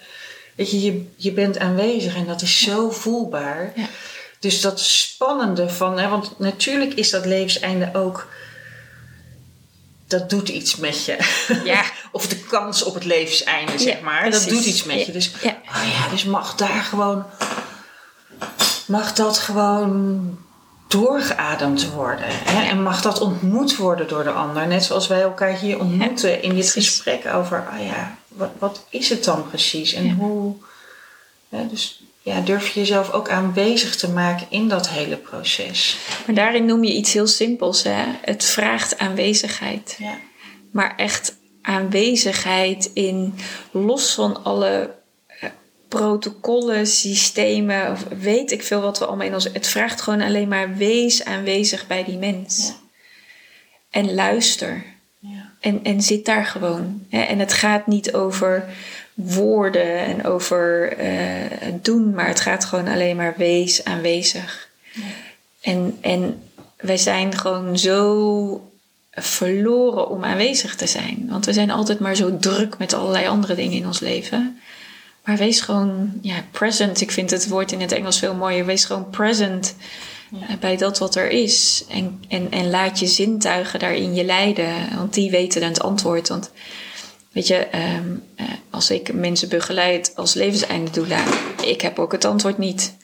[0.57, 3.73] weet je, je, je bent aanwezig en dat is zo voelbaar.
[4.45, 8.29] Dus dat spannende van, hè, want natuurlijk is dat levenseinde ook,
[10.07, 11.19] dat doet iets met je.
[11.65, 11.85] Ja.
[12.13, 14.31] of de kans op het levenseinde, zeg maar.
[14.31, 15.13] Dat doet iets met je.
[15.13, 15.57] Dus, ja.
[15.69, 17.25] Oh ja, dus mag daar gewoon,
[18.87, 20.39] mag dat gewoon
[20.89, 22.27] doorgeademd worden.
[22.29, 22.69] Hè?
[22.69, 24.67] En mag dat ontmoet worden door de ander.
[24.67, 29.09] Net zoals wij elkaar hier ontmoeten in dit gesprek over, oh ja, wat, wat is
[29.09, 29.93] het dan precies?
[29.93, 30.57] En hoe,
[31.49, 35.99] hè, dus ja, durf je jezelf ook aanwezig te maken in dat hele proces.
[36.27, 38.05] Maar daarin noem je iets heel simpels, hè?
[38.21, 39.97] Het vraagt aanwezigheid.
[39.99, 40.19] Ja.
[40.71, 43.35] Maar echt aanwezigheid in,
[43.71, 44.95] los van alle
[45.27, 45.49] eh,
[45.89, 49.45] protocollen, systemen, of weet ik veel wat we allemaal in ons.
[49.53, 52.67] Het vraagt gewoon alleen maar wees aanwezig bij die mens.
[52.67, 52.75] Ja.
[53.91, 54.94] En luister.
[55.65, 57.07] En, en zit daar gewoon.
[57.11, 57.21] Hè?
[57.21, 58.65] En het gaat niet over
[59.15, 64.69] woorden en over uh, doen, maar het gaat gewoon alleen maar wees aanwezig.
[65.61, 66.43] En, en
[66.77, 68.71] wij zijn gewoon zo
[69.11, 71.27] verloren om aanwezig te zijn.
[71.29, 74.61] Want we zijn altijd maar zo druk met allerlei andere dingen in ons leven.
[75.25, 77.01] Maar wees gewoon ja, present.
[77.01, 78.67] Ik vind het woord in het Engels veel mooier.
[78.67, 79.75] Wees gewoon present
[80.49, 80.57] ja.
[80.57, 81.85] bij dat wat er is.
[81.89, 84.97] En, en, en laat je zintuigen daarin je leiden.
[84.97, 86.29] Want die weten dan het antwoord.
[86.29, 86.51] Want
[87.35, 91.25] Weet je, ehm, eh, als ik mensen begeleid als levenseinde doula,
[91.63, 92.97] ik heb ook het antwoord niet.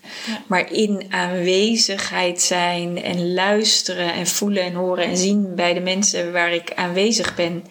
[0.47, 6.33] Maar in aanwezigheid zijn en luisteren en voelen en horen en zien bij de mensen
[6.33, 7.65] waar ik aanwezig ben,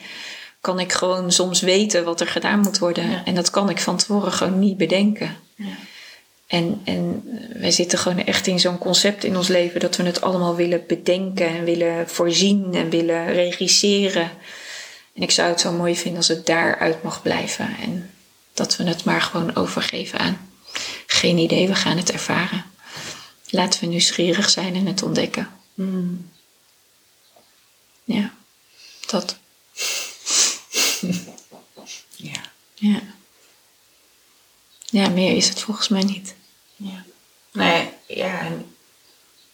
[0.62, 3.26] kan ik gewoon soms weten wat er gedaan moet worden.
[3.26, 5.36] En dat kan ik van tevoren gewoon niet bedenken.
[5.56, 5.66] Ja.
[6.50, 7.24] En, en
[7.54, 10.84] wij zitten gewoon echt in zo'n concept in ons leven dat we het allemaal willen
[10.88, 14.32] bedenken en willen voorzien en willen regisseren.
[15.14, 17.76] En ik zou het zo mooi vinden als het daaruit mag blijven.
[17.82, 18.12] En
[18.54, 20.52] dat we het maar gewoon overgeven aan.
[21.06, 22.66] Geen idee, we gaan het ervaren.
[23.50, 25.50] Laten we nieuwsgierig zijn en het ontdekken.
[25.74, 26.32] Hmm.
[28.04, 28.34] Ja,
[29.08, 29.38] dat.
[32.16, 32.42] ja.
[32.74, 33.02] Ja.
[34.86, 36.38] Ja, meer is het volgens mij niet.
[37.66, 38.76] Nee, ja, en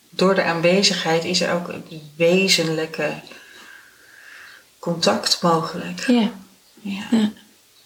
[0.10, 3.14] door de aanwezigheid is er ook een wezenlijke
[4.80, 6.08] contact mogelijk.
[6.08, 6.32] Ja.
[6.82, 7.32] ja.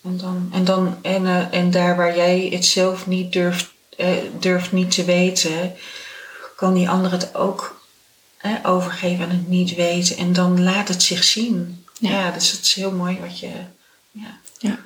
[0.03, 4.07] En, dan, en, dan, en, uh, en daar waar jij het zelf niet durft, uh,
[4.39, 5.75] durft niet te weten,
[6.55, 7.81] kan die ander het ook
[8.45, 10.17] uh, overgeven aan het niet weten.
[10.17, 11.85] En dan laat het zich zien.
[11.99, 13.51] Ja, ja dus het is heel mooi wat je.
[14.11, 14.39] Ja.
[14.57, 14.79] Ja,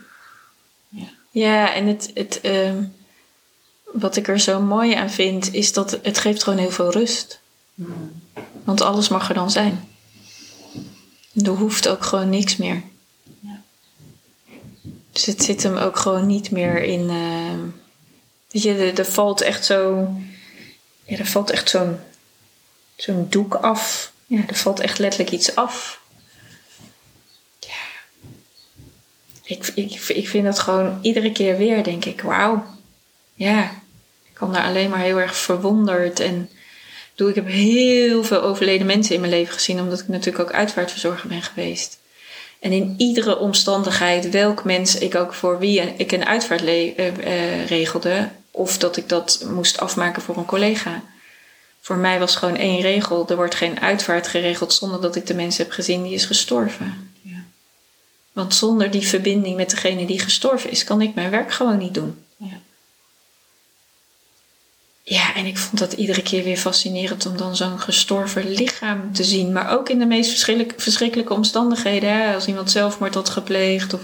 [0.89, 1.07] ja.
[1.31, 2.11] ja en het.
[2.13, 2.83] het ehm,
[3.93, 7.39] wat ik er zo mooi aan vind, is dat het geeft gewoon heel veel rust.
[8.63, 9.87] Want alles mag er dan zijn.
[11.43, 12.81] Er hoeft ook gewoon niks meer.
[13.39, 13.61] Ja.
[15.11, 17.09] Dus het zit hem ook gewoon niet meer in.
[17.09, 17.59] Uh,
[18.51, 20.07] weet je, er, valt echt zo.
[21.05, 21.97] Ja, er valt echt zo'n
[22.95, 24.11] zo'n doek af.
[24.25, 26.01] Ja, er valt echt letterlijk iets af.
[27.59, 28.19] Ja.
[29.43, 32.65] Ik, ik, ik vind dat gewoon iedere keer weer, denk ik, wauw.
[33.33, 33.82] Ja,
[34.43, 36.49] kan daar alleen maar heel erg verwonderd en
[37.15, 40.55] doe, ik heb heel veel overleden mensen in mijn leven gezien, omdat ik natuurlijk ook
[40.55, 41.99] uitvaartverzorger ben geweest.
[42.59, 47.65] En in iedere omstandigheid, welk mens ik ook voor wie ik een uitvaart uh, uh,
[47.67, 51.03] regelde, of dat ik dat moest afmaken voor een collega.
[51.81, 55.33] Voor mij was gewoon één regel: er wordt geen uitvaart geregeld zonder dat ik de
[55.33, 57.11] mensen heb gezien die is gestorven.
[57.21, 57.43] Ja.
[58.31, 61.93] Want zonder die verbinding met degene die gestorven is, kan ik mijn werk gewoon niet
[61.93, 62.17] doen.
[62.37, 62.59] Ja.
[65.05, 69.23] Ja, en ik vond dat iedere keer weer fascinerend om dan zo'n gestorven lichaam te
[69.23, 69.51] zien.
[69.51, 70.43] Maar ook in de meest
[70.77, 72.09] verschrikkelijke, omstandigheden.
[72.09, 72.33] Hè?
[72.33, 74.01] Als iemand zelfmoord had gepleegd of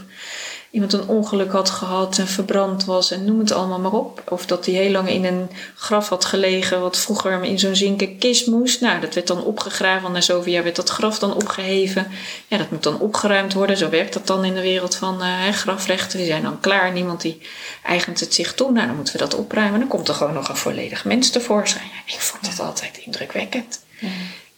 [0.72, 4.24] iemand een ongeluk had gehad en verbrand was en noem het allemaal maar op.
[4.30, 8.18] Of dat hij heel lang in een graf had gelegen wat vroeger in zo'n zinken
[8.18, 8.82] kist moest.
[8.82, 10.12] Nou, dat werd dan opgegraven.
[10.12, 12.08] Na zoveel jaar werd dat graf dan opgeheven.
[12.48, 13.78] Ja, dat moet dan opgeruimd worden.
[13.78, 16.18] Zo werkt dat dan in de wereld van uh, grafrechten.
[16.18, 16.92] Die zijn dan klaar.
[16.92, 17.42] Niemand die
[17.84, 18.72] eigent het zich toe.
[18.72, 19.80] Nou, dan moeten we dat opruimen.
[19.80, 21.92] Dan komt er gewoon nog een volledig mens tevoorschijn.
[22.06, 23.84] Ik vond dat altijd indrukwekkend.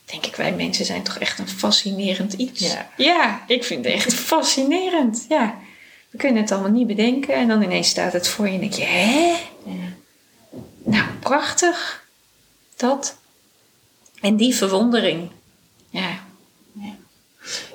[0.05, 2.59] denk ik, wij mensen zijn toch echt een fascinerend iets.
[2.59, 5.25] Ja, ja ik vind het echt fascinerend.
[5.29, 5.55] Ja.
[6.11, 7.33] We kunnen het allemaal niet bedenken.
[7.33, 9.35] En dan ineens staat het voor je en denk je, hè?
[10.83, 12.05] Nou, prachtig.
[12.75, 13.17] Dat.
[14.21, 15.29] En die verwondering.
[15.89, 16.29] Ja.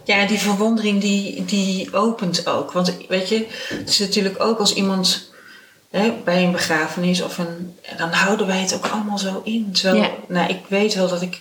[0.04, 2.72] Ja, die verwondering die, die opent ook.
[2.72, 5.30] Want weet je, het is natuurlijk ook als iemand
[5.90, 7.78] hè, bij een begrafenis of een.
[7.96, 9.68] Dan houden wij het ook allemaal zo in.
[9.72, 11.40] Zo, Nou, ik weet wel dat ik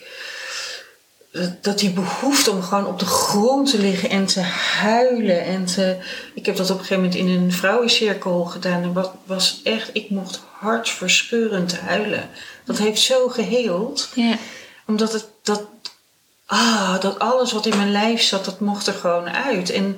[1.61, 4.41] dat die behoefte om gewoon op de grond te liggen en te
[4.79, 5.43] huilen.
[5.43, 5.97] En te,
[6.33, 8.83] ik heb dat op een gegeven moment in een vrouwencirkel gedaan.
[8.83, 12.29] En wat was echt, ik mocht hartverscheurend huilen.
[12.65, 14.09] Dat heeft zo geheeld.
[14.13, 14.38] Ja.
[14.88, 15.63] Omdat het, dat,
[16.45, 19.69] ah, dat alles wat in mijn lijf zat, dat mocht er gewoon uit.
[19.69, 19.97] En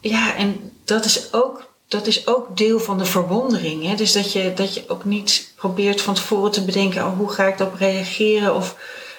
[0.00, 3.84] ja, en dat is ook, dat is ook deel van de verwondering.
[3.84, 3.94] Hè?
[3.94, 7.44] Dus dat je, dat je ook niet probeert van tevoren te bedenken, oh, hoe ga
[7.44, 8.54] ik daarop reageren?
[8.54, 8.76] Of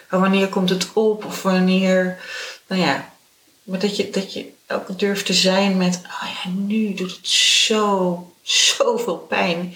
[0.09, 1.25] wanneer komt het op?
[1.25, 2.19] Of wanneer,
[2.67, 3.13] nou ja,
[3.63, 7.27] maar dat je, dat je ook durft te zijn met, oh ja, nu doet het
[7.27, 9.75] zo, zoveel pijn.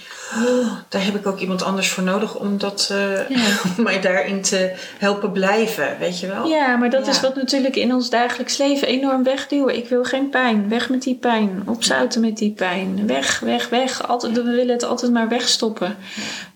[0.89, 3.19] Daar heb ik ook iemand anders voor nodig om, dat, uh,
[3.77, 6.47] om mij daarin te helpen blijven, weet je wel?
[6.47, 9.75] Ja, maar dat is wat natuurlijk in ons dagelijks leven enorm wegduwen.
[9.75, 10.69] Ik wil geen pijn.
[10.69, 11.63] Weg met die pijn.
[11.65, 13.07] Opzouten met die pijn.
[13.07, 14.07] Weg, weg, weg.
[14.07, 15.95] Altijd, we willen het altijd maar wegstoppen.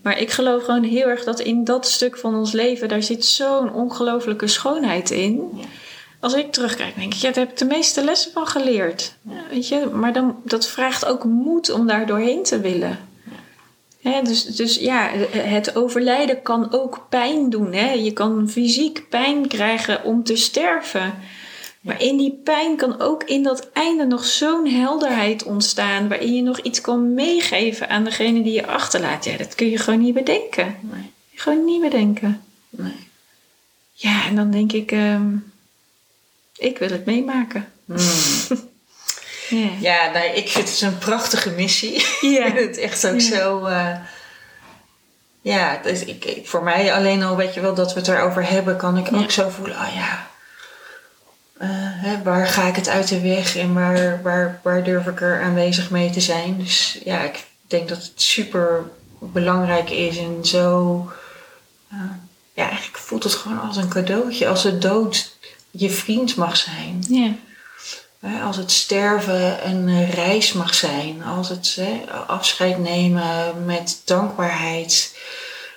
[0.02, 3.26] Maar ik geloof gewoon heel erg dat in dat stuk van ons leven, daar zit
[3.26, 5.50] zo'n ongelofelijke schoonheid in
[6.20, 9.16] als ik terugkijk, denk ik, ja, daar heb ik de meeste lessen van geleerd.
[9.50, 13.00] weet je, maar dan, dat vraagt ook moed om daar doorheen te willen.
[14.24, 17.74] Dus, dus ja, het overlijden kan ook pijn doen.
[17.74, 17.92] Hè?
[17.92, 21.14] Je kan fysiek pijn krijgen om te sterven.
[21.82, 26.08] Maar in die pijn kan ook in dat einde nog zo'n helderheid ontstaan.
[26.08, 29.26] Waarin je nog iets kan meegeven aan degene die je achterlaat.
[29.26, 30.76] Ja, dat kun je gewoon niet bedenken.
[30.82, 31.12] Nee.
[31.34, 32.42] Gewoon niet bedenken.
[32.70, 33.08] Nee.
[33.94, 34.92] Ja, en dan denk ik.
[34.92, 35.36] Ehm,
[36.58, 37.72] ik wil het meemaken.
[37.86, 37.98] Hmm.
[39.50, 42.06] ja, ja nou, ik vind het een prachtige missie.
[42.22, 42.46] Ja.
[42.46, 43.68] ik vind het echt ook zo.
[43.68, 43.96] Uh,
[45.42, 48.78] ja, dus ik, voor mij alleen al, weet je wel, dat we het erover hebben,
[48.78, 50.28] kan ik ook zo voelen, oh ja,
[51.62, 55.22] uh, hè, waar ga ik het uit de weg en waar, waar, waar durf ik
[55.22, 56.58] er aanwezig mee te zijn.
[56.58, 58.84] Dus ja, ik denk dat het super
[59.20, 60.96] belangrijk is en zo.
[61.94, 62.00] Uh,
[62.54, 64.48] ja, eigenlijk voelt het gewoon als een cadeautje.
[64.48, 65.38] Als de dood
[65.72, 67.04] je vriend mag zijn.
[67.10, 67.32] Ja.
[68.44, 71.24] Als het sterven een reis mag zijn.
[71.24, 71.80] Als het
[72.28, 75.16] afscheid nemen met dankbaarheid.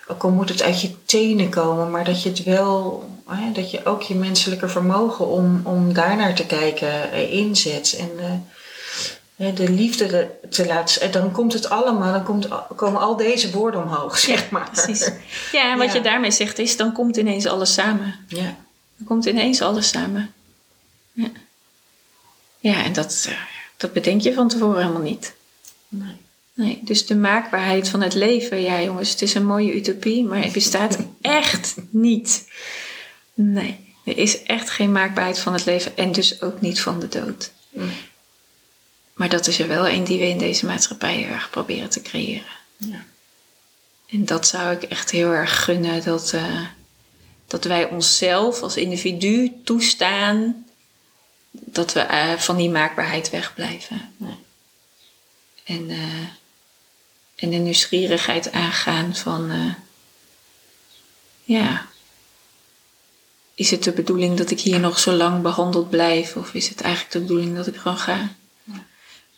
[0.07, 3.09] Ook al moet het uit je tenen komen, maar dat je het wel,
[3.53, 7.97] dat je ook je menselijke vermogen om, om daarnaar te kijken eh, inzet.
[7.99, 8.11] En
[9.37, 11.13] de, de liefde te laten.
[11.13, 14.71] Dan komt het allemaal, dan komt, komen al deze woorden omhoog, zeg maar.
[14.71, 15.11] precies.
[15.53, 18.15] Ja, en wat je daarmee zegt is, dan komt ineens alles samen.
[18.29, 18.57] Ja.
[18.97, 20.33] Dan komt ineens alles samen.
[21.13, 21.29] Ja,
[22.61, 23.35] ja en dat, eh,
[23.77, 25.35] dat bedenk je van tevoren helemaal niet.
[25.89, 26.17] Nee.
[26.55, 26.81] nee.
[26.83, 30.53] Dus de maakbaarheid van het leven, ja jongens, het is een mooie utopie, maar het
[30.53, 32.49] bestaat echt niet.
[33.35, 37.09] Nee, er is echt geen maakbaarheid van het leven en dus ook niet van de
[37.09, 37.53] dood.
[39.15, 42.03] Maar dat is er wel een die we in deze maatschappij heel erg proberen te
[42.03, 42.59] creëren.
[42.77, 43.05] Ja.
[44.09, 46.33] En dat zou ik echt heel erg gunnen dat.
[46.35, 46.67] Uh,
[47.51, 50.65] dat wij onszelf als individu toestaan
[51.75, 54.13] dat we uh, van die maakbaarheid wegblijven.
[54.17, 54.37] Nee.
[55.65, 56.27] En, uh,
[57.37, 59.75] en de nieuwsgierigheid aangaan van, uh,
[61.45, 61.87] ja,
[63.55, 66.37] is het de bedoeling dat ik hier nog zo lang behandeld blijf?
[66.37, 68.35] Of is het eigenlijk de bedoeling dat ik gewoon ga?
[68.65, 68.85] Ja.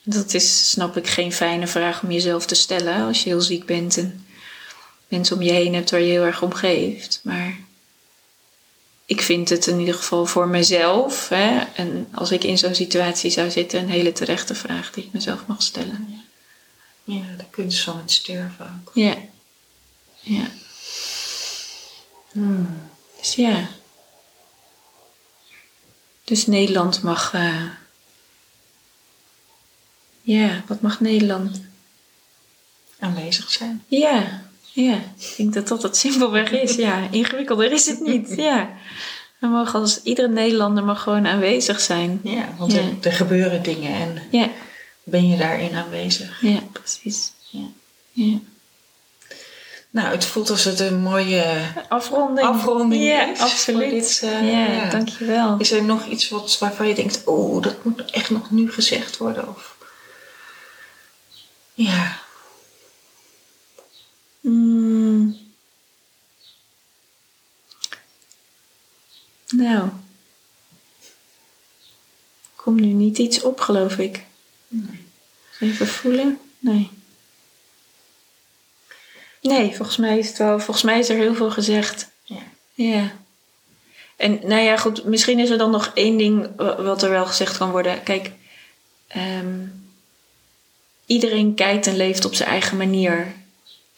[0.02, 3.66] Dat is, snap ik, geen fijne vraag om jezelf te stellen als je heel ziek
[3.66, 4.26] bent en
[5.08, 7.20] mensen om je heen hebt waar je heel erg om geeft.
[7.22, 7.56] Maar
[9.12, 13.30] ik vind het in ieder geval voor mezelf, hè, en als ik in zo'n situatie
[13.30, 16.24] zou zitten, een hele terechte vraag die ik mezelf mag stellen.
[17.04, 18.90] Ja, de kunst van het sterven ook.
[18.94, 19.16] Ja.
[20.20, 20.46] Ja.
[22.30, 22.90] Hmm.
[23.20, 23.68] Dus ja.
[26.24, 27.32] Dus Nederland mag.
[27.32, 27.64] Uh,
[30.22, 31.60] ja, wat mag Nederland?
[32.98, 33.84] Aanwezig zijn.
[33.88, 34.41] Ja,
[34.72, 36.74] ja, ik denk dat dat het simpelweg is.
[36.74, 38.34] Ja, ingewikkelder is het niet.
[38.42, 38.70] Ja.
[39.38, 42.20] We mogen als iedere Nederlander mag gewoon aanwezig zijn.
[42.22, 44.48] Ja, want Er, er, gebeuren dingen en ja.
[45.04, 46.40] ben je daarin aanwezig.
[46.40, 47.32] Ja, precies.
[47.50, 47.66] Ja.
[48.12, 48.38] ja.
[49.90, 51.44] Nou, het voelt als het een mooie
[51.88, 53.38] afronding, afronding ja, is.
[53.38, 53.90] Absoluut.
[53.90, 55.58] Dit, uh, ja, ja, dankjewel.
[55.58, 59.16] Is er nog iets wat, waarvan je denkt, oh, dat moet echt nog nu gezegd
[59.16, 59.48] worden?
[59.48, 59.76] Of...
[61.74, 62.21] Ja.
[64.42, 65.36] Mm.
[69.48, 69.88] Nou.
[72.56, 74.24] Komt nu niet iets op, geloof ik.
[74.68, 75.06] Nee.
[75.60, 76.38] Even voelen?
[76.58, 76.90] Nee.
[79.40, 80.60] Nee, volgens mij is het wel.
[80.60, 82.08] Volgens mij is er heel veel gezegd.
[82.22, 82.42] Ja.
[82.74, 83.12] Ja.
[84.16, 87.58] En nou ja, goed, misschien is er dan nog één ding wat er wel gezegd
[87.58, 88.02] kan worden.
[88.02, 88.30] Kijk,
[89.16, 89.86] um,
[91.06, 93.34] iedereen kijkt en leeft op zijn eigen manier.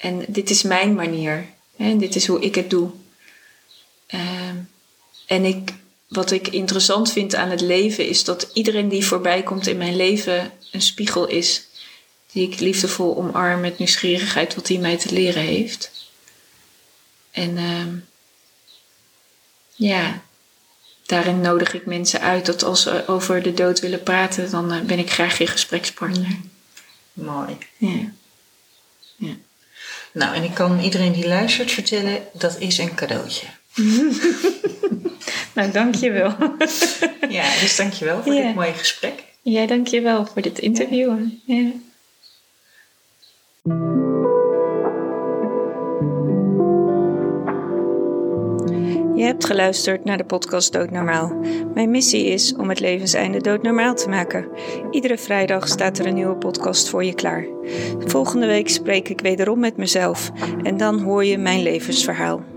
[0.04, 1.46] En dit is mijn manier.
[1.76, 1.96] Hè?
[1.96, 2.90] Dit is hoe ik het doe.
[4.06, 4.56] Ehm,
[5.26, 5.72] en ik,
[6.08, 9.96] wat ik interessant vind aan het leven is dat iedereen die voorbij komt in mijn
[9.96, 11.66] leven een spiegel is.
[12.32, 15.90] Die ik liefdevol omarm met nieuwsgierigheid wat hij mij te leren heeft.
[17.30, 17.86] En uh,
[19.74, 20.22] ja,
[21.06, 24.80] daarin nodig ik mensen uit dat als ze over de dood willen praten, dan eh,
[24.80, 26.38] ben ik graag je gesprekspartner.
[27.12, 27.58] Mooi.
[27.76, 28.12] Ja.
[29.16, 29.36] ja.
[30.14, 33.46] Nou, en ik kan iedereen die luistert vertellen, dat is een cadeautje.
[35.54, 36.36] nou, dankjewel.
[37.28, 39.22] ja, dus dankjewel voor dit mooie gesprek.
[39.42, 41.18] Ja, dankjewel voor dit interview.
[41.44, 41.70] Ja.
[49.14, 51.36] Je hebt geluisterd naar de podcast Doodnormaal.
[51.74, 54.48] Mijn missie is om het levenseinde doodnormaal te maken.
[54.90, 57.46] Iedere vrijdag staat er een nieuwe podcast voor je klaar.
[57.98, 60.30] Volgende week spreek ik wederom met mezelf
[60.62, 62.53] en dan hoor je mijn levensverhaal.